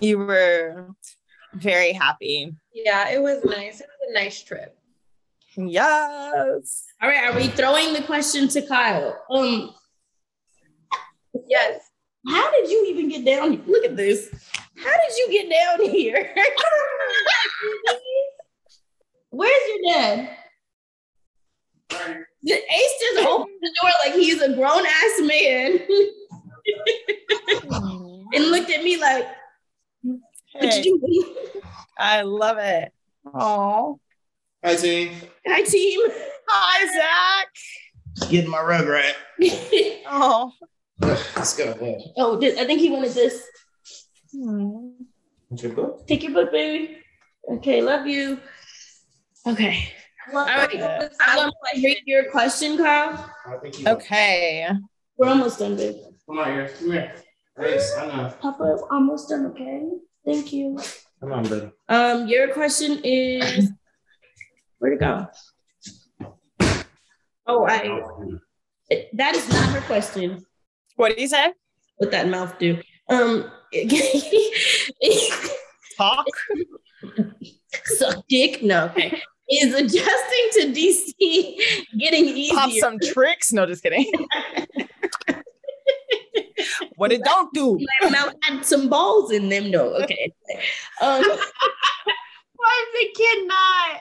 [0.00, 0.88] you were
[1.52, 2.54] very happy.
[2.72, 3.80] Yeah, it was nice.
[3.80, 4.77] It was a nice trip.
[5.58, 6.84] Yes.
[7.02, 7.28] All right.
[7.28, 9.20] Are we throwing the question to Kyle?
[9.28, 9.74] Um.
[11.48, 11.80] Yes.
[12.28, 13.62] How did you even get down here?
[13.66, 14.30] Look at this.
[14.76, 16.32] How did you get down here?
[19.30, 20.30] Where's your dad?
[22.42, 25.80] The Ace just opened the door like he's a grown ass man
[28.32, 29.26] and looked at me like,
[30.02, 31.00] what hey, you
[31.98, 32.92] I love it.
[33.26, 33.98] Oh.
[34.64, 35.12] Hi, team.
[35.46, 36.00] Hi, team.
[36.48, 38.28] Hi, Zach.
[38.28, 39.14] Getting my rug right.
[40.10, 40.52] oh.
[41.00, 41.70] Let's go.
[41.70, 42.02] ahead.
[42.16, 43.40] Oh, I think he wanted this.
[44.32, 44.90] Hmm.
[45.52, 46.08] your book?
[46.08, 46.98] Take your book, baby.
[47.52, 48.40] Okay, love you.
[49.46, 49.92] Okay.
[50.34, 51.08] All right.
[51.20, 53.30] I'm gonna read your question, Kyle.
[53.86, 54.68] Okay.
[55.16, 55.94] We're almost done, babe.
[56.26, 56.68] Come on here.
[56.80, 57.14] Come here.
[57.56, 57.96] Thanks.
[57.96, 58.34] I know.
[58.40, 59.88] Papa, almost done, okay?
[60.24, 60.80] Thank you.
[61.20, 61.70] Come on, baby.
[61.88, 63.70] Um, your question is
[64.78, 65.26] where'd it go?
[67.46, 68.02] Oh, I
[69.14, 70.44] that is not her question.
[70.96, 71.52] What did you say?
[71.98, 72.80] What that mouth do?
[73.08, 73.50] Um
[75.96, 76.26] talk.
[77.84, 78.62] Suck dick.
[78.62, 79.20] No, okay.
[79.50, 81.14] Is adjusting to DC
[81.98, 82.54] getting easier?
[82.54, 83.52] Pop some tricks.
[83.52, 84.10] No, just kidding.
[86.96, 87.78] what it don't do.
[88.02, 89.70] My mouth had some balls in them.
[89.70, 90.32] No, okay.
[91.00, 94.00] Um, Why is the kid not?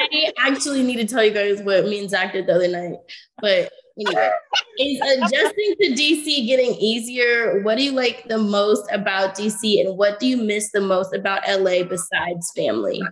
[0.00, 2.98] I actually need to tell you guys what me and Zach did the other night.
[3.40, 4.30] But anyway,
[4.78, 7.62] is adjusting to DC getting easier?
[7.62, 11.14] What do you like the most about DC, and what do you miss the most
[11.14, 13.02] about LA besides family?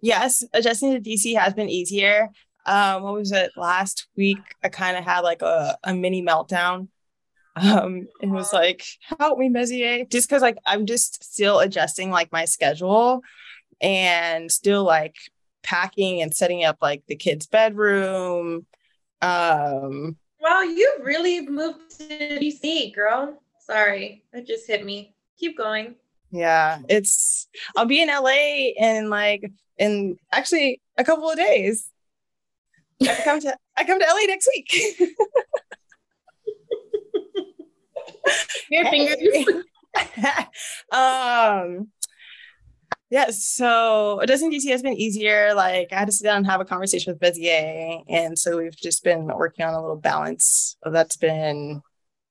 [0.00, 2.28] Yes, adjusting to DC has been easier.
[2.66, 4.38] Um, what was it last week?
[4.62, 6.88] I kind of had like a, a mini meltdown.
[7.56, 8.84] Um, it was like,
[9.18, 10.08] help me, Bezier.
[10.08, 13.22] Just because like I'm just still adjusting like my schedule
[13.80, 15.16] and still like
[15.62, 18.66] packing and setting up like the kids' bedroom.
[19.22, 22.04] Um Wow, you really moved to
[22.38, 23.42] DC, girl.
[23.58, 25.14] Sorry, that just hit me.
[25.38, 25.96] Keep going.
[26.30, 31.90] Yeah, it's I'll be in LA in like in actually a couple of days.
[33.02, 34.72] I come to I come to LA next week.
[38.70, 39.64] Your fingers.
[40.92, 41.88] um
[43.10, 45.54] yeah, so adjusting DC has been easier.
[45.54, 48.02] Like I had to sit down and have a conversation with Bezier.
[48.08, 51.80] And so we've just been working on a little balance that's been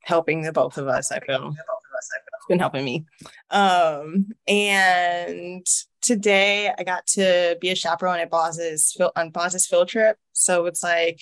[0.01, 1.39] helping the both of us, I feel.
[1.39, 3.05] Like both of us it's been helping me.
[3.49, 5.65] Um, and
[6.01, 10.17] today I got to be a chaperone at Boz's on Boz's field trip.
[10.33, 11.19] So it's like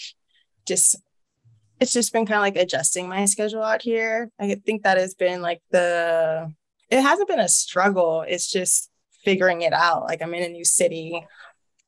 [0.66, 0.98] just
[1.80, 4.30] it's just been kind of like adjusting my schedule out here.
[4.40, 6.54] I think that has been like the
[6.90, 8.26] it hasn't been a struggle.
[8.28, 8.90] It's just
[9.26, 10.04] figuring it out.
[10.04, 11.26] Like I'm in a new city.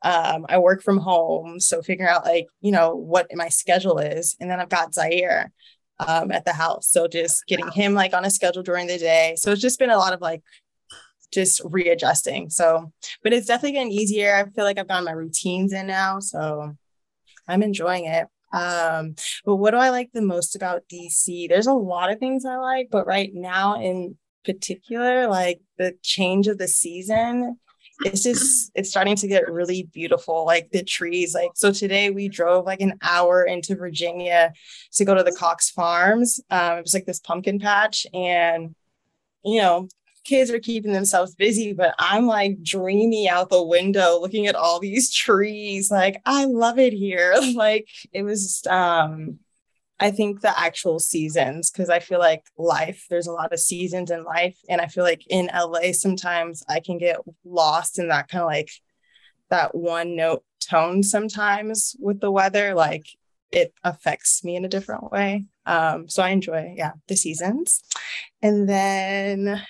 [0.04, 1.60] Um, I work from home.
[1.60, 4.36] So figuring out like, you know, what my schedule is.
[4.40, 5.52] And then I've got Zaire
[6.00, 6.90] um, at the house.
[6.90, 9.36] So just getting him like on a schedule during the day.
[9.38, 10.42] So it's just been a lot of like
[11.32, 12.50] just readjusting.
[12.50, 12.92] So,
[13.24, 14.36] but it's definitely getting easier.
[14.36, 16.20] I feel like I've gotten my routines in now.
[16.20, 16.76] So
[17.48, 18.28] I'm enjoying it.
[18.54, 19.16] Um,
[19.46, 21.50] but what do I like the most about DC?
[21.50, 24.18] There's a lot of things I like, but right now in
[24.48, 27.60] particular, like the change of the season,
[28.06, 30.46] it's just it's starting to get really beautiful.
[30.46, 34.54] Like the trees, like so today we drove like an hour into Virginia
[34.94, 36.40] to go to the Cox Farms.
[36.50, 38.76] Um, it was like this pumpkin patch, and
[39.44, 39.88] you know,
[40.24, 44.80] kids are keeping themselves busy, but I'm like dreamy out the window looking at all
[44.80, 45.90] these trees.
[45.90, 47.36] Like, I love it here.
[47.56, 49.40] like it was um
[50.00, 54.12] I think the actual seasons, because I feel like life, there's a lot of seasons
[54.12, 54.58] in life.
[54.70, 58.48] And I feel like in LA, sometimes I can get lost in that kind of
[58.48, 58.70] like
[59.50, 62.76] that one note tone sometimes with the weather.
[62.76, 63.08] Like
[63.52, 65.46] it affects me in a different way.
[65.66, 67.82] Um, so I enjoy, yeah, the seasons.
[68.44, 69.64] And then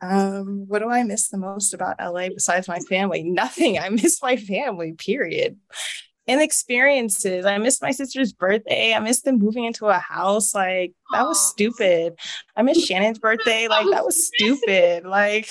[0.00, 3.22] um, what do I miss the most about LA besides my family?
[3.22, 3.78] Nothing.
[3.80, 5.56] I miss my family, period
[6.26, 7.44] and experiences.
[7.44, 8.94] I missed my sister's birthday.
[8.94, 10.54] I missed them moving into a house.
[10.54, 12.14] Like that was stupid.
[12.56, 13.68] I missed Shannon's birthday.
[13.68, 15.04] Like that was stupid.
[15.04, 15.48] Like,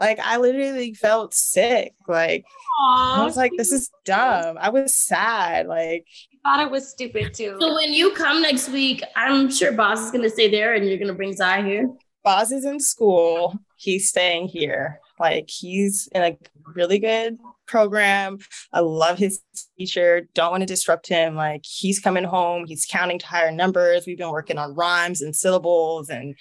[0.00, 1.94] like I literally felt sick.
[2.08, 2.44] Like
[2.80, 4.56] I was like, this is dumb.
[4.58, 5.66] I was sad.
[5.66, 6.06] Like
[6.44, 7.56] I thought it was stupid too.
[7.60, 10.98] So when you come next week, I'm sure Boz is gonna stay there and you're
[10.98, 11.88] gonna bring Zai here.
[12.24, 13.58] Boz is in school.
[13.76, 15.00] He's staying here.
[15.18, 16.36] Like he's in a
[16.74, 18.38] really good program.
[18.72, 19.40] I love his
[19.78, 20.28] teacher.
[20.34, 21.34] Don't want to disrupt him.
[21.34, 22.66] Like he's coming home.
[22.66, 24.04] He's counting to higher numbers.
[24.06, 26.34] We've been working on rhymes and syllables and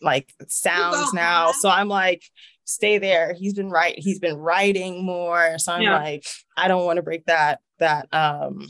[0.00, 1.52] like sounds now.
[1.52, 2.22] So I'm like,
[2.64, 3.34] stay there.
[3.34, 3.94] He's been right.
[3.98, 5.58] He's been writing more.
[5.58, 5.98] So I'm yeah.
[5.98, 8.66] like, I don't want to break that that um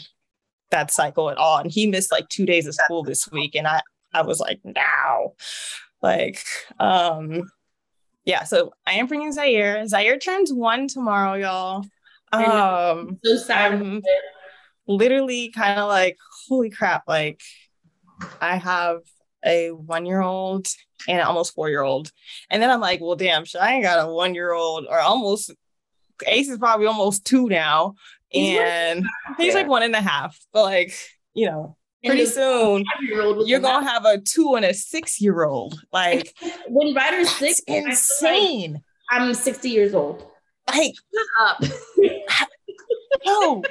[0.71, 1.59] that cycle at all.
[1.59, 3.81] And he missed like two days of school this week, and I
[4.13, 5.33] I was like, now,
[6.03, 6.45] like
[6.79, 7.51] um
[8.27, 9.87] yeah, so I am bringing Zaire.
[9.87, 11.85] Zaire turns one tomorrow, y'all.
[12.33, 13.73] Um, so sad.
[13.73, 14.03] I'm
[14.87, 16.19] literally kind of like,
[16.49, 17.05] holy crap!
[17.09, 17.41] Like,
[18.41, 18.99] I have
[19.45, 20.67] a one-year-old
[21.09, 22.11] and an almost four-year-old,
[22.51, 25.53] and then I'm like, well, damn, I ain't got a one-year-old or almost
[26.27, 27.95] Ace is probably almost two now,
[28.29, 30.37] He's and like- he's like one and a half.
[30.53, 30.93] But like,
[31.35, 31.77] you know,
[32.07, 32.85] pretty soon
[33.45, 35.81] you're gonna have a two and a six year old.
[35.93, 36.35] Like,
[36.69, 38.83] when Ryder's six, like insane.
[39.11, 40.27] I'm 60 years old.
[40.69, 40.95] Like,
[41.41, 41.63] Up.
[43.25, 43.63] yo,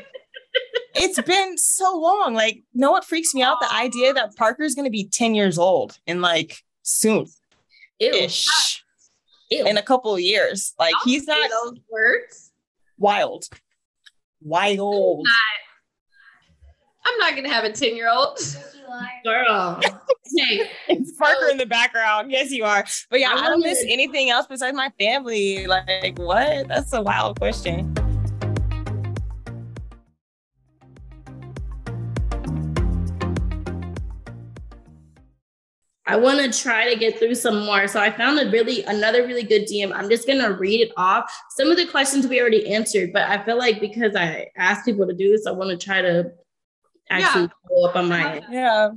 [0.95, 2.33] it's been so long.
[2.33, 3.59] Like, know what freaks me out?
[3.59, 7.27] The idea that Parker's gonna be 10 years old in like soon.
[7.99, 8.47] Ish.
[9.51, 10.73] In a couple of years.
[10.79, 12.51] Like, Don't he's not those words.
[12.97, 13.47] wild.
[14.41, 15.25] Wild.
[17.05, 18.39] I'm not gonna have a 10 year old.
[19.23, 19.79] Girl.
[20.37, 22.31] hey, It's Parker in the background.
[22.31, 22.85] Yes, you are.
[23.09, 25.65] But yeah, I I don't miss wanted- anything else besides my family.
[25.67, 26.67] Like, what?
[26.67, 27.93] That's a wild question.
[36.07, 37.87] I want to try to get through some more.
[37.87, 39.91] So I found a really another really good DM.
[39.91, 41.31] I'm just gonna read it off.
[41.57, 45.07] Some of the questions we already answered, but I feel like because I asked people
[45.07, 46.31] to do this, I want to try to
[47.09, 47.47] actually Yeah.
[47.69, 48.89] follow up on my Yeah.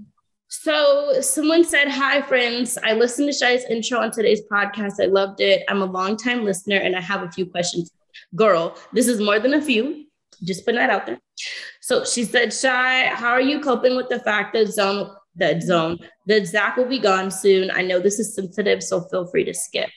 [0.48, 2.78] So someone said, Hi, friends.
[2.82, 4.94] I listened to Shai's intro on today's podcast.
[5.00, 5.62] I loved it.
[5.68, 7.90] I'm a longtime listener and I have a few questions.
[8.34, 10.06] Girl, this is more than a few.
[10.42, 11.18] Just putting that out there.
[11.82, 15.98] So she said, Shai, how are you coping with the fact that zone that zone
[16.26, 17.70] that Zach will be gone soon?
[17.70, 19.90] I know this is sensitive, so feel free to skip.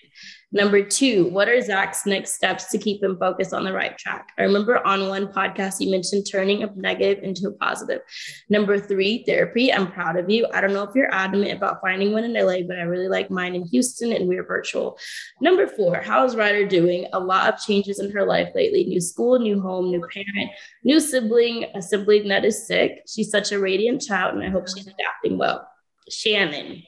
[0.54, 4.34] Number two, what are Zach's next steps to keep him focused on the right track?
[4.38, 8.02] I remember on one podcast you mentioned turning a negative into a positive.
[8.50, 9.72] Number three, therapy.
[9.72, 10.46] I'm proud of you.
[10.54, 13.32] I don't know if you're adamant about finding one in LA, but I really like
[13.32, 14.98] mine in Houston and we're virtual.
[15.40, 17.08] Number four, how's Ryder doing?
[17.14, 20.52] A lot of changes in her life lately new school, new home, new parent,
[20.84, 23.04] new sibling, a sibling that is sick.
[23.08, 25.66] She's such a radiant child, and I hope she's adapting well.
[26.10, 26.84] Shannon.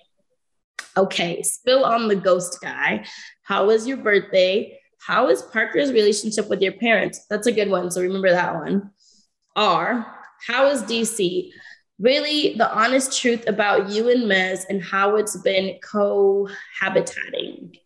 [0.96, 3.06] Okay, spill on the ghost guy.
[3.44, 4.80] How was your birthday?
[5.00, 7.26] How is Parker's relationship with your parents?
[7.30, 7.92] That's a good one.
[7.92, 8.92] So remember that one.
[9.56, 10.06] R.
[10.48, 11.52] How is DC?
[12.00, 17.80] Really, the honest truth about you and Mez and how it's been cohabitating.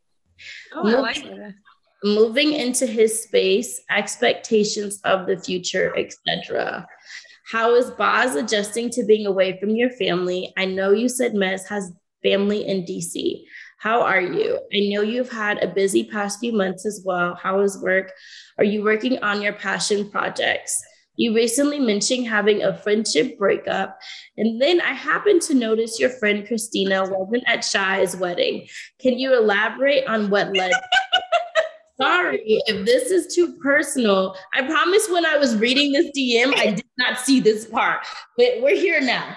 [0.73, 1.55] Oh, I like it.
[2.03, 6.87] Moving into his space, expectations of the future, etc.
[7.51, 10.53] How is Boz adjusting to being away from your family?
[10.57, 11.91] I know you said Mez has
[12.27, 13.43] family in DC.
[13.79, 14.59] How are you?
[14.73, 17.35] I know you've had a busy past few months as well.
[17.35, 18.11] How is work?
[18.57, 20.75] Are you working on your passion projects?
[21.15, 23.99] You recently mentioned having a friendship breakup.
[24.37, 28.67] And then I happened to notice your friend Christina wasn't at Shai's wedding.
[28.99, 30.71] Can you elaborate on what led?
[32.01, 34.35] Sorry if this is too personal.
[34.53, 38.05] I promise when I was reading this DM, I did not see this part,
[38.37, 39.35] but we're here now.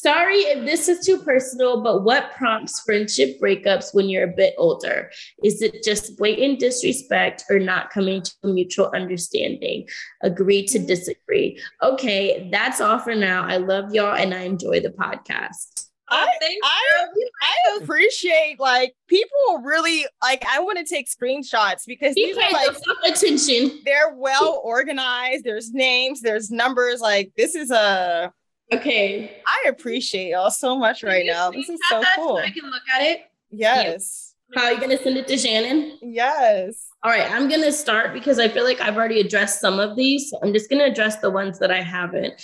[0.00, 4.54] Sorry if this is too personal, but what prompts friendship breakups when you're a bit
[4.56, 5.10] older?
[5.42, 9.88] Is it just blatant disrespect or not coming to a mutual understanding?
[10.22, 11.60] Agree to disagree.
[11.82, 13.44] Okay, that's all for now.
[13.44, 15.86] I love y'all and I enjoy the podcast.
[16.10, 16.26] I,
[16.62, 17.06] I,
[17.42, 22.50] I appreciate like people really like I want to take screenshots because He these are
[22.50, 23.80] like attention.
[23.84, 25.44] they're well organized.
[25.44, 27.00] There's names, there's numbers.
[27.00, 28.32] Like this is a
[28.72, 29.40] Okay.
[29.46, 31.50] I appreciate y'all so much right now.
[31.50, 32.36] This is so cool.
[32.36, 33.20] I can look at it.
[33.50, 34.34] Yes.
[34.54, 35.98] How are you gonna send it to Shannon?
[36.00, 36.88] Yes.
[37.02, 40.30] All right, I'm gonna start because I feel like I've already addressed some of these.
[40.30, 42.40] So I'm just gonna address the ones that I haven't.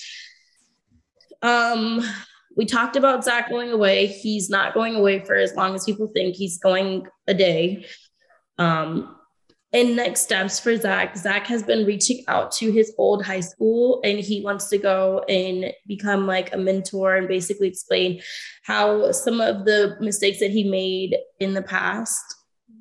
[1.43, 2.03] Um,
[2.57, 4.07] we talked about Zach going away.
[4.07, 6.37] He's not going away for as long as people think.
[6.37, 7.87] He's going a day.
[8.59, 9.17] Um,
[9.75, 11.17] and next steps for Zach.
[11.17, 15.25] Zach has been reaching out to his old high school and he wants to go
[15.29, 18.23] and become like a mentor and basically explain
[18.63, 22.25] how some of the mistakes that he made in the past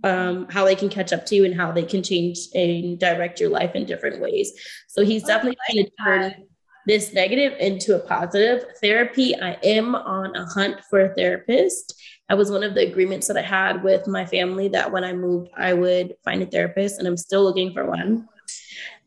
[0.03, 3.39] um, how they can catch up to you and how they can change and direct
[3.39, 4.51] your life in different ways.
[4.87, 6.45] So he's Oh, definitely like to turn
[6.85, 8.65] this negative into a positive.
[8.81, 11.99] Therapy, I am on a hunt for a therapist.
[12.29, 15.13] That was one of the agreements that I had with my family that when I
[15.13, 18.27] moved, I would find a therapist, and I'm still looking for one.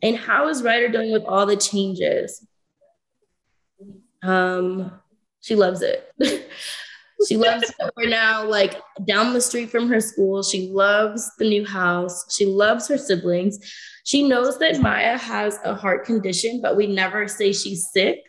[0.03, 2.47] And how is Ryder doing with all the changes?
[4.23, 4.93] Um,
[5.41, 6.13] she loves it.
[7.27, 10.43] she loves we're now like down the street from her school.
[10.43, 12.25] She loves the new house.
[12.35, 13.59] She loves her siblings.
[14.05, 18.21] She knows that Maya has a heart condition, but we never say she's sick.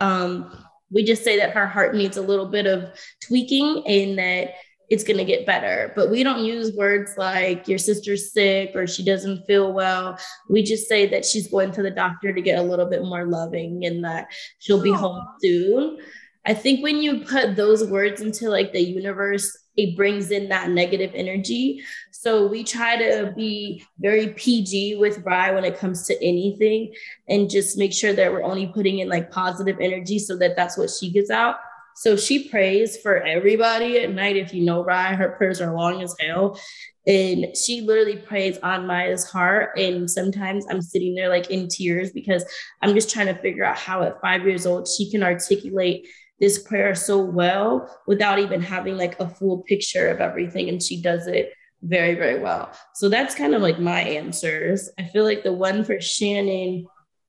[0.00, 2.90] Um, we just say that her heart needs a little bit of
[3.26, 4.54] tweaking and that
[4.90, 5.90] it's going to get better.
[5.96, 10.18] But we don't use words like your sister's sick or she doesn't feel well.
[10.50, 13.24] We just say that she's going to the doctor to get a little bit more
[13.24, 14.26] loving and that
[14.58, 15.98] she'll be home soon.
[16.44, 20.70] I think when you put those words into like the universe, it brings in that
[20.70, 21.82] negative energy.
[22.10, 26.92] So we try to be very PG with Rye when it comes to anything
[27.28, 30.76] and just make sure that we're only putting in like positive energy so that that's
[30.76, 31.56] what she gets out.
[31.94, 34.36] So she prays for everybody at night.
[34.36, 36.58] If you know Rye, her prayers are long as hell.
[37.06, 39.70] And she literally prays on Maya's heart.
[39.76, 42.44] And sometimes I'm sitting there like in tears because
[42.80, 46.06] I'm just trying to figure out how at five years old she can articulate
[46.42, 50.68] this prayer so well without even having like a full picture of everything.
[50.68, 52.72] And she does it very, very well.
[52.94, 54.90] So that's kind of like my answers.
[54.98, 56.88] I feel like the one for Shannon,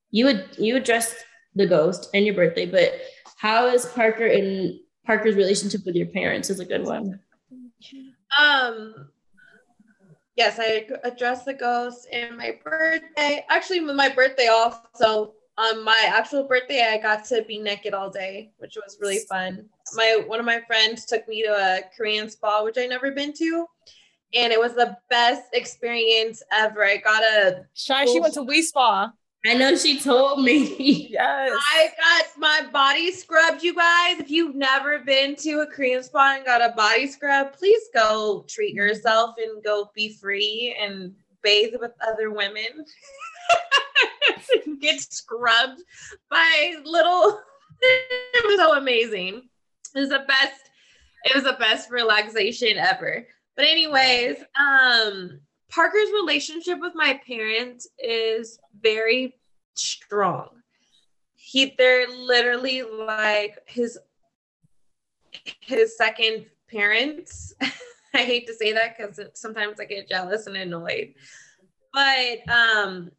[0.10, 1.16] you would you addressed
[1.54, 2.92] the ghost and your birthday, but
[3.38, 7.20] how is Parker and Parker's relationship with your parents is a good one.
[8.40, 9.12] Um
[10.36, 13.46] yes, I addressed the ghost and my birthday.
[13.48, 18.52] Actually, my birthday also on my actual birthday, I got to be naked all day,
[18.58, 19.70] which was really fun.
[19.96, 23.34] My one of my friends took me to a Korean spa, which I never been
[23.34, 23.68] to,
[24.34, 26.84] and it was the best experience ever.
[26.84, 28.06] I got a shy.
[28.06, 29.12] She went to Wi Spa.
[29.46, 30.76] I know she told me.
[31.12, 31.52] yes.
[31.52, 34.20] I got my body scrubbed, you guys.
[34.20, 38.46] If you've never been to a Korean spa and got a body scrub, please go
[38.48, 42.64] treat yourself and go be free and bathe with other women.
[44.82, 45.82] get scrubbed
[46.30, 47.40] by little.
[47.82, 49.44] it was so amazing.
[49.96, 50.70] It was the best.
[51.26, 53.26] It was the best relaxation ever.
[53.56, 59.36] But anyways, um, Parker's relationship with my parents is very
[59.76, 60.50] strong.
[61.36, 63.98] He they're literally like his
[65.62, 67.54] his second parents.
[68.16, 71.16] I hate to say that because sometimes I get jealous and annoyed.
[71.92, 73.12] But um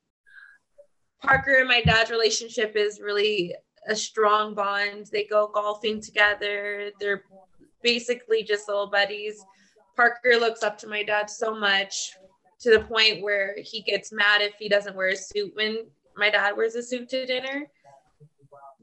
[1.24, 3.54] Parker and my dad's relationship is really
[3.88, 5.08] a strong bond.
[5.10, 6.90] They go golfing together.
[7.00, 7.24] They're
[7.82, 9.42] basically just little buddies.
[9.96, 12.12] Parker looks up to my dad so much
[12.60, 16.28] to the point where he gets mad if he doesn't wear a suit when my
[16.30, 17.66] dad wears a suit to dinner.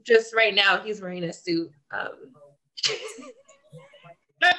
[0.04, 1.70] Just right now, he's wearing a suit.
[1.92, 2.32] Um,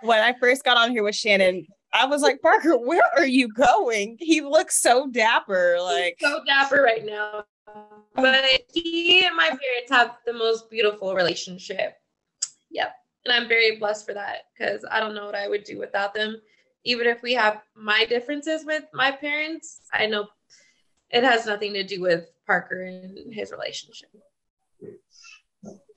[0.00, 3.48] when I first got on here with Shannon, I was like, Parker, where are you
[3.48, 4.16] going?
[4.18, 5.76] He looks so dapper.
[5.80, 7.44] Like He's so dapper right now.
[8.16, 11.96] But he and my parents have the most beautiful relationship.
[12.70, 12.94] Yep.
[13.24, 16.14] And I'm very blessed for that because I don't know what I would do without
[16.14, 16.36] them.
[16.84, 20.26] Even if we have my differences with my parents, I know
[21.10, 24.10] it has nothing to do with Parker and his relationship.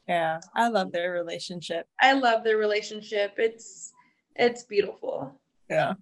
[0.08, 1.88] Yeah, I love their relationship.
[2.00, 3.34] I love their relationship.
[3.38, 3.92] It's
[4.36, 5.38] it's beautiful.
[5.70, 5.94] Yeah.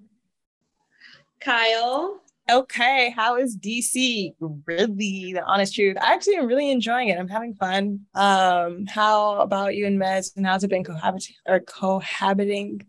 [1.40, 2.22] Kyle.
[2.50, 4.36] Okay, how is DC?
[4.40, 5.98] Really, the honest truth.
[6.00, 7.18] I actually am really enjoying it.
[7.18, 8.02] I'm having fun.
[8.14, 10.36] Um, how about you and Mez?
[10.36, 12.86] And how's it been cohabiting or cohabiting?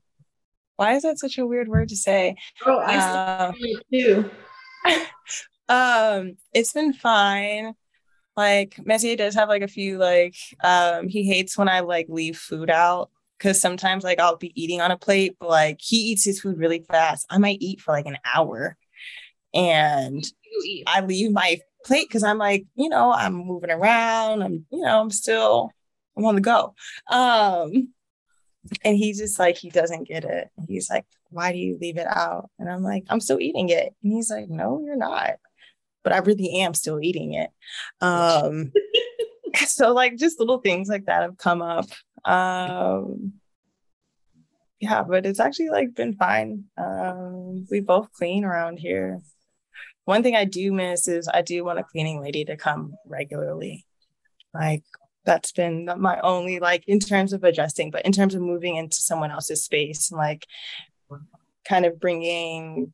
[0.77, 2.37] Why is that such a weird word to say?
[2.67, 3.53] Oh, I uh,
[3.91, 4.31] too.
[5.71, 7.75] um, it's been fine.
[8.37, 12.37] Like Messier does have like a few like um he hates when I like leave
[12.37, 16.25] food out because sometimes like I'll be eating on a plate, but like he eats
[16.25, 17.27] his food really fast.
[17.31, 18.77] I might eat for like an hour
[19.55, 20.25] and
[20.87, 24.43] I leave my plate because I'm like, you know, I'm moving around.
[24.43, 25.71] I'm, you know, I'm still,
[26.17, 26.75] I'm on the go.
[27.11, 27.93] Um,
[28.85, 30.49] and he's just like, he doesn't get it.
[30.69, 32.51] He's like, why do you leave it out?
[32.59, 33.95] And I'm like, I'm still eating it.
[34.03, 35.37] And he's like, no, you're not.
[36.03, 37.51] But I really am still eating it.
[38.01, 38.73] Um,
[39.67, 41.87] so like just little things like that have come up.
[42.27, 43.35] Um,
[44.81, 46.65] yeah, but it's actually like been fine.
[46.77, 49.21] Um, we both clean around here.
[50.05, 53.87] One thing I do miss is I do want a cleaning lady to come regularly.
[54.53, 54.83] Like
[55.25, 58.97] that's been my only like in terms of adjusting, but in terms of moving into
[58.97, 60.47] someone else's space and like
[61.65, 62.93] kind of bringing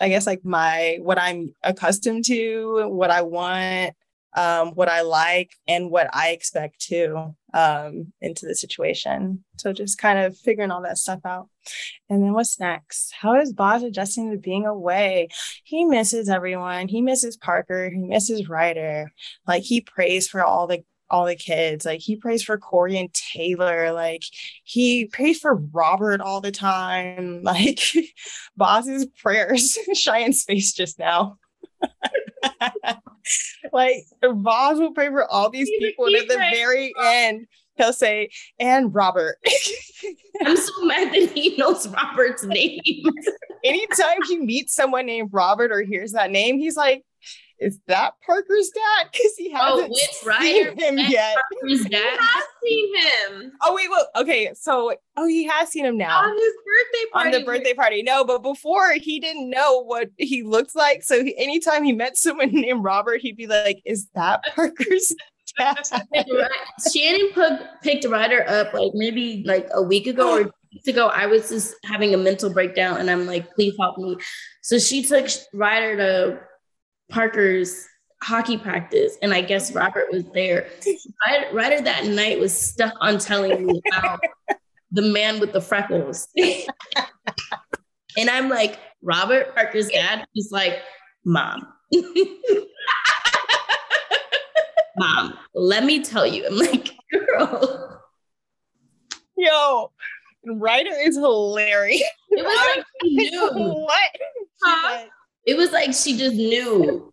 [0.00, 3.94] I guess like my what I'm accustomed to, what I want,
[4.36, 9.44] um, what I like and what I expect too um, into the situation.
[9.58, 11.48] So just kind of figuring all that stuff out.
[12.08, 13.12] And then what's next?
[13.12, 15.28] How is Boz adjusting to being away?
[15.64, 16.88] He misses everyone.
[16.88, 17.90] He misses Parker.
[17.90, 19.12] He misses Ryder.
[19.46, 21.84] Like he prays for all the all the kids.
[21.84, 23.92] Like he prays for Corey and Taylor.
[23.92, 24.24] Like
[24.64, 27.42] he prays for Robert all the time.
[27.52, 27.80] Like
[28.56, 29.76] Boz's prayers.
[29.94, 31.38] Cheyenne's face just now.
[33.72, 38.30] like Boz will pray for all these people, and at the very end, he'll say,
[38.58, 39.36] "And Robert."
[40.44, 42.80] I'm so mad that he knows Robert's name.
[43.64, 47.04] Anytime he meets someone named Robert or hears that name, he's like,
[47.62, 49.08] is that Parker's dad?
[49.12, 51.36] Because he Oh, hasn't with seen Ryder him yet.
[51.62, 52.18] Parker's dad.
[52.20, 54.50] I've seen him Oh wait, well, okay.
[54.54, 57.26] So oh, he has seen him now on his birthday party.
[57.26, 58.02] on the birthday party.
[58.02, 61.02] No, but before he didn't know what he looked like.
[61.02, 65.14] So he, anytime he met someone named Robert, he'd be like, "Is that Parker's
[65.58, 65.76] dad?"
[66.92, 71.08] Shannon put, picked Ryder up like maybe like a week ago or two weeks ago.
[71.08, 74.16] I was just having a mental breakdown and I'm like, please help me.
[74.62, 76.40] So she took Ryder to
[77.12, 77.86] Parker's
[78.22, 80.68] hockey practice and I guess Robert was there.
[81.52, 84.20] Ryder, that night was stuck on telling me about
[84.92, 86.28] the man with the freckles.
[88.16, 90.24] and I'm like, Robert Parker's dad?
[90.32, 90.80] He's like,
[91.24, 91.66] Mom.
[94.96, 96.46] Mom, let me tell you.
[96.46, 98.02] I'm like, girl.
[99.36, 99.92] Yo,
[100.46, 102.02] Ryder is hilarious.
[102.30, 102.84] It was like
[103.54, 104.10] what?
[104.62, 105.04] Huh?
[105.44, 107.12] It was like she just knew.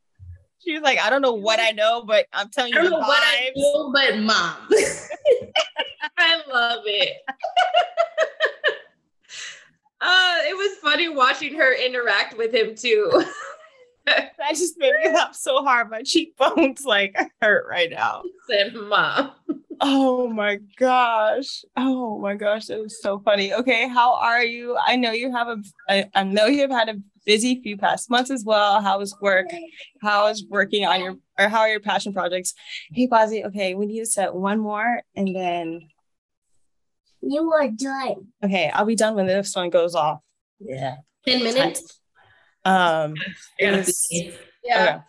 [0.60, 2.80] She was like, I don't know what I know, but I'm telling you.
[2.80, 4.58] I don't know what I know, but mom.
[6.18, 7.18] I love it.
[10.02, 13.24] uh, it was funny watching her interact with him too.
[14.06, 15.92] That just made me laugh so hard.
[15.92, 18.24] My cheekbones like hurt right now.
[18.50, 19.34] Said mom.
[19.82, 21.64] Oh my gosh.
[21.78, 22.68] Oh my gosh.
[22.68, 23.54] That was so funny.
[23.54, 23.88] Okay.
[23.88, 24.76] How are you?
[24.84, 25.58] I know you have a,
[25.88, 26.96] I, I know you've had a
[27.30, 28.82] busy few past months as well.
[28.82, 29.46] How is work?
[30.02, 32.56] How is working on your, or how are your passion projects?
[32.92, 33.46] Hey, Bozzy.
[33.46, 33.76] Okay.
[33.76, 35.82] We need to set one more and then,
[37.22, 38.30] You are done.
[38.44, 38.72] okay.
[38.74, 40.22] I'll be done when this one goes off.
[40.60, 40.96] Yeah.
[41.28, 42.02] 10 minutes.
[42.66, 43.14] Um,
[43.62, 44.08] I gotta Yes.
[44.64, 45.02] Yeah.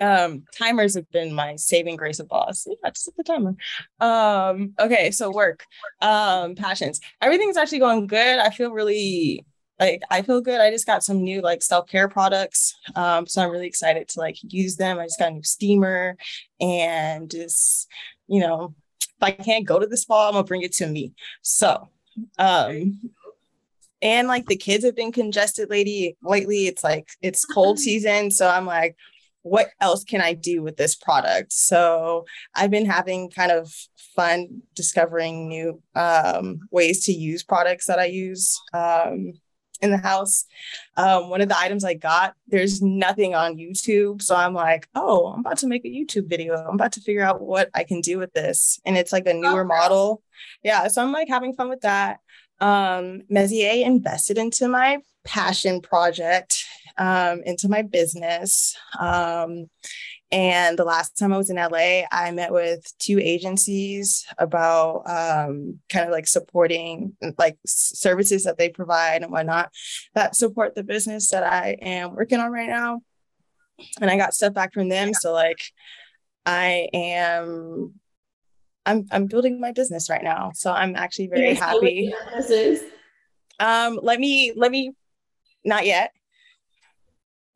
[0.00, 0.06] Okay.
[0.08, 2.66] Um, timers have been my saving grace of boss.
[2.66, 3.54] Yeah, just set the timer.
[4.00, 5.64] Um, okay, so work,
[6.00, 7.00] um, passions.
[7.20, 8.38] Everything's actually going good.
[8.38, 9.44] I feel really
[9.78, 10.60] like I feel good.
[10.60, 12.74] I just got some new like self-care products.
[12.94, 14.98] Um, so I'm really excited to like use them.
[14.98, 16.16] I just got a new steamer
[16.60, 17.88] and just,
[18.26, 21.14] you know, if I can't go to the spa, I'm gonna bring it to me.
[21.42, 21.88] So
[22.38, 22.98] um
[24.02, 28.48] and like the kids have been congested lady lately it's like it's cold season so
[28.48, 28.96] i'm like
[29.42, 32.24] what else can i do with this product so
[32.54, 33.72] i've been having kind of
[34.14, 39.32] fun discovering new um, ways to use products that i use um,
[39.82, 40.44] in the house.
[40.96, 44.22] Um, one of the items i got there's nothing on youtube.
[44.22, 46.54] So i'm like oh i'm about to make a youtube video.
[46.56, 48.80] I'm about to figure out what i can do with this.
[48.84, 50.22] And it's like a newer model.
[50.62, 52.20] Yeah so i'm like having fun with that.
[52.60, 56.64] Um, Mezier invested into my passion project,
[56.96, 58.76] um, into my business.
[58.98, 59.66] Um,
[60.32, 65.78] and the last time I was in LA, I met with two agencies about um,
[65.88, 69.70] kind of like supporting like services that they provide and whatnot
[70.14, 73.02] that support the business that I am working on right now.
[74.00, 75.14] And I got stuff back from them.
[75.14, 75.60] So like
[76.44, 77.94] I am
[78.84, 80.52] I'm I'm building my business right now.
[80.54, 82.12] So I'm actually very happy.
[83.60, 84.92] Um, let me let me
[85.64, 86.12] not yet,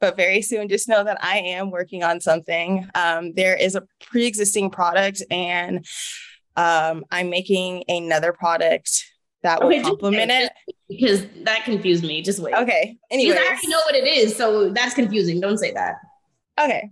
[0.01, 0.69] but very soon.
[0.69, 2.89] Just know that I am working on something.
[2.95, 5.85] Um, there is a pre-existing product, and
[6.57, 9.05] um, I'm making another product
[9.43, 10.53] that will Okay, just complement it.
[10.89, 12.21] because that confused me.
[12.23, 12.55] Just wait.
[12.55, 12.97] Okay.
[13.11, 15.41] Because Anyways, I already know what it is, so that's confusing.
[15.41, 15.95] Don't say that.
[16.61, 16.91] okay.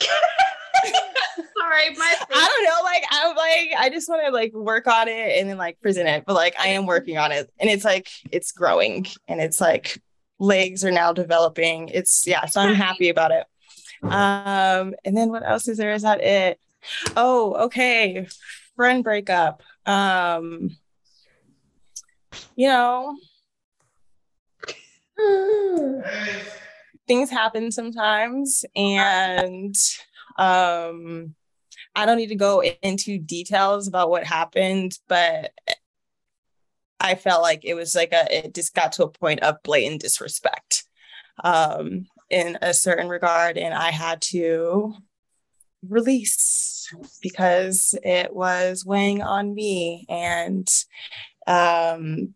[1.58, 2.82] Sorry, my I don't know.
[2.84, 6.08] Like I'm like I just want to like work on it and then like present
[6.08, 6.24] it.
[6.26, 10.00] But like I am working on it, and it's like it's growing, and it's like
[10.38, 11.88] legs are now developing.
[11.88, 12.46] It's yeah.
[12.46, 13.46] So I'm happy about it.
[14.02, 15.92] Um, and then what else is there?
[15.92, 16.58] Is that it?
[17.16, 18.26] Oh, okay.
[18.76, 19.62] Friend breakup.
[19.86, 20.76] Um,
[22.56, 23.16] you know,
[27.06, 29.74] things happen sometimes, and
[30.36, 31.34] um
[31.96, 35.52] I don't need to go into details about what happened, but
[37.00, 40.00] I felt like it was like a, it just got to a point of blatant
[40.00, 40.84] disrespect
[41.42, 43.58] um, in a certain regard.
[43.58, 44.94] And I had to
[45.88, 50.06] release because it was weighing on me.
[50.08, 50.68] And
[51.46, 52.34] um,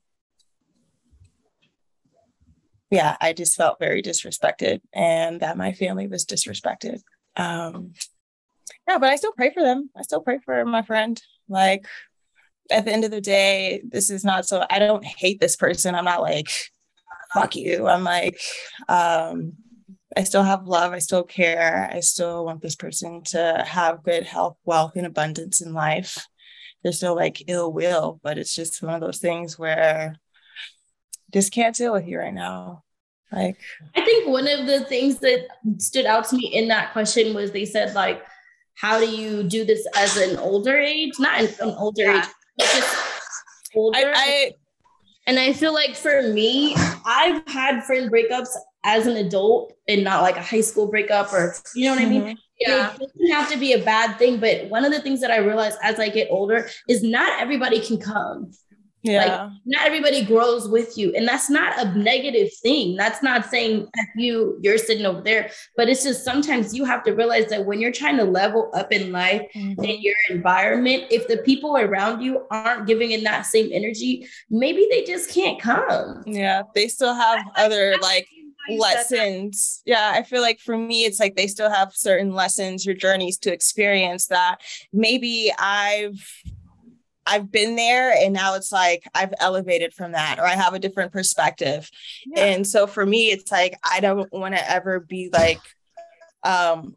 [2.90, 7.00] yeah, I just felt very disrespected and that my family was disrespected.
[7.36, 7.92] Um,
[8.86, 9.90] yeah, but I still pray for them.
[9.96, 11.20] I still pray for my friend.
[11.48, 11.86] Like
[12.70, 15.94] at the end of the day, this is not so I don't hate this person.
[15.94, 16.48] I'm not like,
[17.32, 17.86] fuck you.
[17.86, 18.38] I'm like,
[18.88, 19.54] um,
[20.16, 20.92] I still have love.
[20.92, 21.90] I still care.
[21.92, 26.26] I still want this person to have good health, wealth, and abundance in life.
[26.82, 30.16] There's no like ill will, but it's just one of those things where
[31.32, 32.84] just can't deal with you right now.
[33.30, 33.58] Like,
[33.94, 37.52] I think one of the things that stood out to me in that question was
[37.52, 38.22] they said like,
[38.74, 41.12] how do you do this as an older age?
[41.18, 42.18] Not an, an older Yeah.
[42.18, 42.96] age, but just
[43.74, 43.98] older.
[43.98, 44.52] I, I
[45.26, 48.48] and I feel like for me, I've had friend breakups
[48.84, 52.06] as an adult and not like a high school breakup or you know what I
[52.06, 52.22] mean?
[52.22, 52.36] Mhm.
[52.60, 52.94] Yeah.
[52.94, 55.36] It doesn't have to be a bad thing, but one of the things that I
[55.36, 58.52] realized as I get older is not everybody can come.
[59.02, 59.50] Yeah.
[59.64, 61.14] Not everybody grows with you.
[61.14, 62.96] And that's not a negative thing.
[62.96, 67.04] That's not saying that you you're sitting over there, but it's just sometimes you have
[67.04, 69.84] to realize that when you're trying to level up in life Mhm.
[69.84, 74.86] in your environment, if the people around you aren't giving in that same energy, maybe
[74.90, 76.22] they just can't come.
[76.26, 76.62] yeah.
[76.74, 78.26] They still have other like
[78.70, 79.82] lessons.
[79.86, 83.38] Yeah, I feel like for me, it's like they still have certain lessons or journeys
[83.38, 84.56] to experience that
[84.92, 86.20] maybe I've
[87.28, 90.78] I've been there and now it's like I've elevated from that or I have a
[90.78, 91.90] different perspective.
[92.34, 95.60] And so for me, it's like I don't want to ever be like
[96.42, 96.96] um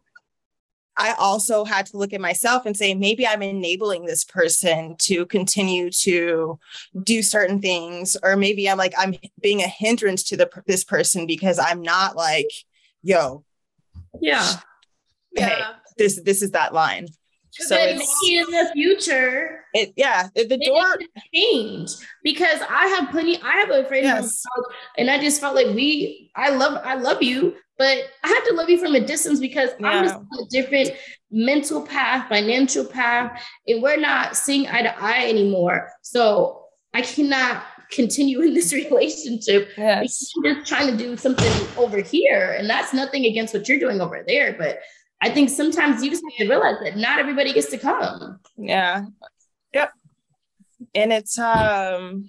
[0.97, 5.25] I also had to look at myself and say maybe I'm enabling this person to
[5.25, 6.59] continue to
[7.03, 11.25] do certain things or maybe I'm like I'm being a hindrance to the this person
[11.25, 12.51] because I'm not like
[13.03, 13.43] yo
[14.21, 14.45] Yeah.
[15.35, 15.73] hey, Yeah.
[15.97, 17.07] this this is that line.
[17.53, 21.91] So but it's maybe in the future, it yeah the, the it door could change
[22.23, 23.41] because I have plenty.
[23.41, 24.41] I have a friend, Yes.
[24.97, 26.31] and I just felt like we.
[26.35, 29.71] I love, I love you, but I have to love you from a distance because
[29.83, 30.91] I'm just on a different
[31.29, 35.91] mental path, financial path, and we're not seeing eye to eye anymore.
[36.01, 39.69] So I cannot continue in this relationship.
[39.77, 43.79] yes I'm just trying to do something over here, and that's nothing against what you're
[43.79, 44.79] doing over there, but.
[45.21, 48.39] I think sometimes you just have to realize that not everybody gets to come.
[48.57, 49.05] yeah.
[49.73, 49.91] Yep.
[50.95, 52.27] And it's um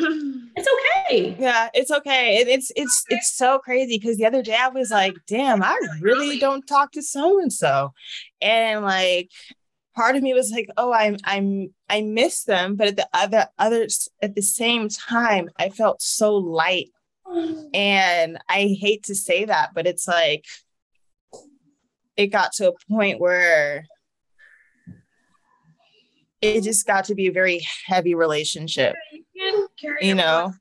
[0.00, 0.68] It's
[1.08, 1.36] okay.
[1.38, 2.38] yeah it's okay.
[2.38, 5.76] It, it's it's it's so crazy because the other day i was like damn i
[6.00, 7.92] really don't talk to so and so
[8.40, 9.30] and like
[9.96, 12.76] part of me was like oh i'm i'm i miss them.
[12.76, 16.90] But at the other others at the same time i felt so light.
[17.74, 20.44] And i hate to say that but it's like
[22.18, 23.86] it got to a point where
[26.42, 28.94] it just got to be a very heavy relationship
[30.00, 30.52] you know?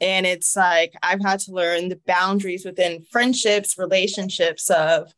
[0.00, 5.14] And it's like i've had to learn the boundaries within friendships relationships of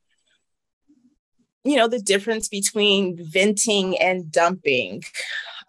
[1.64, 5.02] you know the difference between venting and dumping.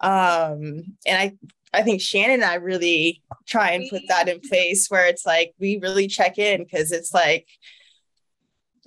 [0.00, 1.32] Um and i
[1.72, 5.54] i think shannon and i really try and put that in place where it's like
[5.58, 7.48] we really check in because it's like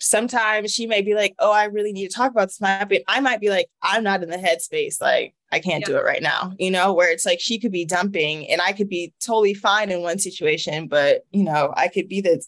[0.01, 2.59] sometimes she may be like oh i really need to talk about this
[3.07, 6.21] i might be like i'm not in the headspace like i can't do it right
[6.21, 9.53] now you know where it's like she could be dumping and i could be totally
[9.53, 12.43] fine in one situation but you know i could be the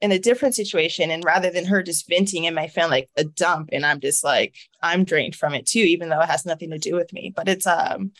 [0.00, 3.24] in a different situation and rather than her just venting it might feel like a
[3.24, 6.70] dump and i'm just like i'm drained from it too even though it has nothing
[6.70, 8.12] to do with me but it's um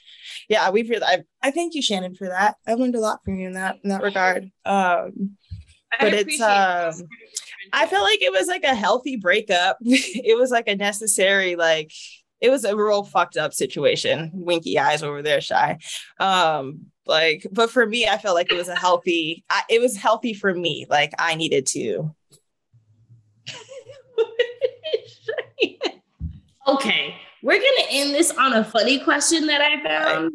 [0.49, 2.57] yeah we've really I, I thank you shannon for that.
[2.67, 4.51] I learned a lot from you in that in that regard.
[4.65, 5.37] Um
[6.01, 7.09] but it's um
[7.73, 9.79] I felt like it was like a healthy breakup.
[9.83, 11.93] it was like a necessary, like
[12.41, 14.31] it was a real fucked up situation.
[14.33, 15.79] Winky eyes over there, shy.
[16.21, 19.45] Um, like, but for me, I felt like it was a healthy.
[19.51, 20.87] I, it was healthy for me.
[20.89, 22.15] Like I needed to.
[26.69, 30.33] Okay, we're gonna end this on a funny question that I found.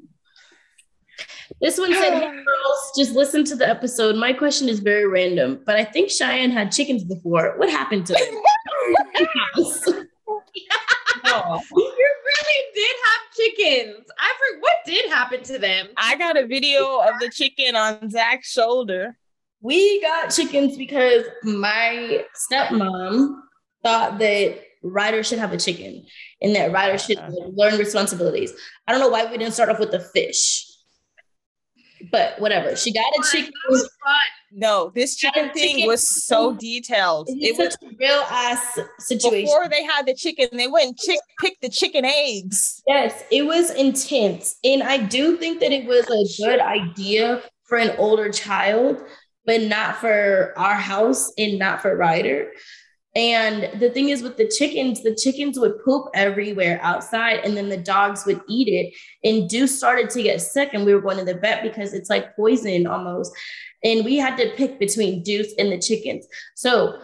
[1.63, 4.17] This one said, hey girls, just listen to the episode.
[4.17, 7.57] My question is very random, but I think Cheyenne had chickens before.
[7.57, 10.05] What happened to them?
[11.25, 14.05] You really did have chickens.
[14.19, 15.87] I forgot what did happen to them.
[15.97, 19.17] I got a video of the chicken on Zach's shoulder.
[19.61, 23.35] we got chickens because my stepmom
[23.83, 26.05] thought that Ryder should have a chicken
[26.41, 27.49] and that Ryder should uh-huh.
[27.55, 28.53] learn responsibilities.
[28.85, 30.72] I don't know why we didn't start off with the fish,
[32.11, 32.75] but whatever.
[32.75, 33.51] She got a chicken.
[34.55, 35.87] No, this chicken thing chicken.
[35.87, 37.27] was so detailed.
[37.29, 39.45] It It was was a real ass situation.
[39.45, 40.47] before they had the chicken.
[40.53, 42.81] They went and chick pick the chicken eggs.
[42.87, 44.57] Yes, it was intense.
[44.63, 49.01] And I do think that it was a good idea for an older child,
[49.45, 52.51] but not for our house and not for Ryder.
[53.15, 57.69] And the thing is with the chickens, the chickens would poop everywhere outside and then
[57.69, 58.93] the dogs would eat it.
[59.27, 62.09] And Deuce started to get sick and we were going to the vet because it's
[62.09, 63.31] like poison almost.
[63.83, 66.27] And we had to pick between Deuce and the chickens.
[66.55, 66.99] So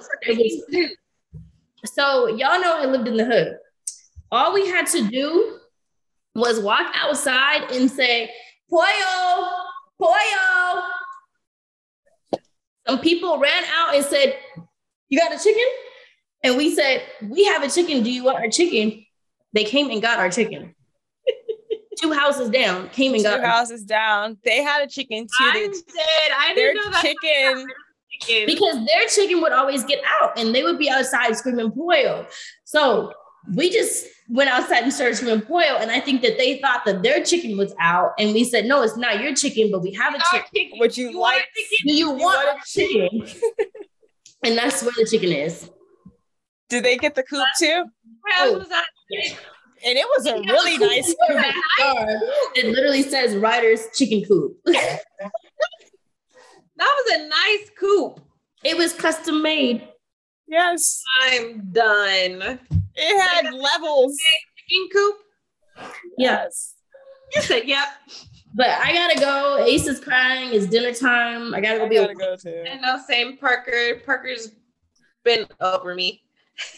[1.85, 3.57] so y'all know I lived in the hood.
[4.31, 5.59] All we had to do
[6.33, 8.31] was walk outside and say,
[8.69, 9.47] Pollo,
[9.99, 10.83] Pollo.
[12.87, 14.35] Some people ran out and said,
[15.09, 15.65] You got a chicken?
[16.43, 18.03] And we said, We have a chicken.
[18.03, 19.05] Do you want our chicken?
[19.53, 20.75] They came and got our chicken.
[21.99, 24.37] Two houses down, came and Two got our houses down.
[24.45, 25.29] They had a chicken too.
[25.45, 25.75] I did.
[26.37, 27.01] I Their didn't know that.
[27.01, 27.67] chicken.
[28.21, 28.45] chicken.
[28.45, 32.25] because their chicken would always get out and they would be outside screaming pollo.
[32.63, 33.11] So
[33.55, 35.77] we just went outside and started screaming pollo.
[35.79, 38.11] And I think that they thought that their chicken was out.
[38.19, 40.47] And we said, no, it's not your chicken, but we have a chicken.
[40.55, 40.79] chicken.
[40.79, 41.45] Would you want like-?
[41.85, 43.25] Do you You want want a chicken?
[44.43, 45.69] and that's where the chicken is.
[46.69, 47.85] Did they get the coop too?
[48.21, 48.59] Where oh.
[48.59, 48.85] was that?
[49.85, 52.19] And it was a really nice In the backyard,
[52.55, 54.57] It literally says Ryder's chicken coop.
[56.79, 58.21] That was a nice coop.
[58.63, 59.85] it was custom made.
[60.47, 61.03] Yes.
[61.21, 62.59] I'm done.
[62.95, 64.15] It had levels.
[64.69, 65.15] Chicken coop.
[66.17, 66.75] Yes.
[67.35, 67.87] You said, yep.
[68.55, 69.65] But I gotta go.
[69.65, 70.53] Ace is crying.
[70.53, 71.53] It's dinner time.
[71.53, 72.63] I gotta go I be gotta a go too.
[72.71, 74.01] I know, same Parker.
[74.05, 74.53] Parker's
[75.23, 76.23] been over me.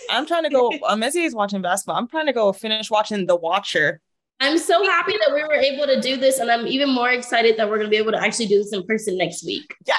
[0.10, 0.72] I'm trying to go.
[0.84, 1.96] Uh, Missy is watching basketball.
[1.96, 4.02] I'm trying to go finish watching The Watcher.
[4.40, 7.58] I'm so happy that we were able to do this, and I'm even more excited
[7.58, 9.76] that we're going to be able to actually do this in person next week.
[9.86, 9.96] Yeah.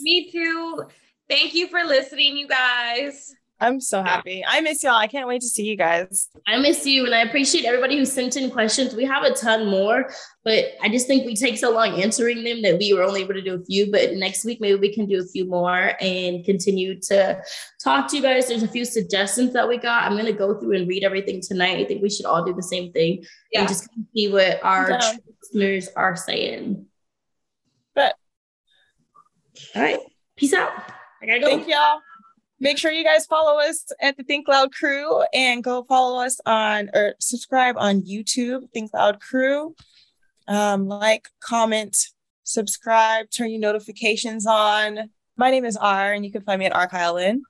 [0.00, 0.84] Me too.
[1.28, 3.34] Thank you for listening, you guys.
[3.60, 4.44] I'm so happy.
[4.46, 4.94] I miss y'all.
[4.94, 6.28] I can't wait to see you guys.
[6.46, 8.94] I miss you, and I appreciate everybody who sent in questions.
[8.94, 10.10] We have a ton more,
[10.44, 13.34] but I just think we take so long answering them that we were only able
[13.34, 13.90] to do a few.
[13.90, 17.42] But next week, maybe we can do a few more and continue to
[17.82, 18.46] talk to you guys.
[18.46, 20.04] There's a few suggestions that we got.
[20.04, 21.78] I'm going to go through and read everything tonight.
[21.78, 23.60] I think we should all do the same thing Yeah.
[23.60, 25.12] and just see what our Yeah.
[25.42, 26.86] listeners are saying.
[27.96, 28.14] But
[29.74, 29.98] All right.
[30.36, 30.70] Peace out.
[31.20, 31.46] I gotta go.
[31.48, 32.00] Thank y'all.
[32.60, 36.40] Make sure you guys follow us at the Think Loud Crew and go follow us
[36.44, 39.76] on or subscribe on YouTube, Think Loud Crew.
[40.48, 41.96] Um, like, comment,
[42.42, 45.10] subscribe, turn your notifications on.
[45.36, 47.44] My name is R, and you can find me at R Kyle Lynn.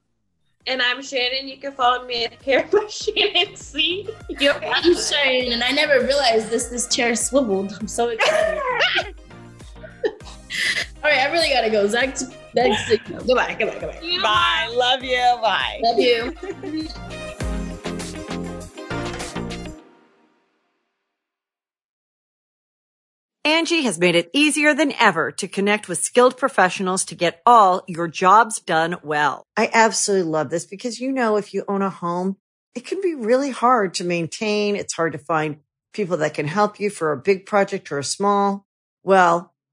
[0.67, 1.49] And I'm Shannon.
[1.49, 4.11] You can follow me at Care by Shannon C.
[4.29, 4.71] You okay?
[4.75, 7.75] I'm Shane, and I never realized this this chair swiveled.
[7.81, 8.61] I'm so excited.
[9.79, 11.87] All right, I really gotta go.
[11.87, 12.15] Zach,
[12.59, 14.01] Zach goodbye, goodbye, goodbye.
[14.03, 14.69] You Bye.
[14.73, 15.39] Love you.
[15.43, 15.81] Bye.
[15.83, 16.35] Love you.
[23.47, 27.83] Angi has made it easier than ever to connect with skilled professionals to get all
[27.89, 29.43] your jobs done well.
[29.57, 32.37] I absolutely love this because, you know, if you own a home,
[32.75, 34.77] it can be really hard to maintain.
[34.77, 35.61] It's hard to find
[35.95, 38.67] people that can help you for a big project or a small.
[39.03, 39.55] Well,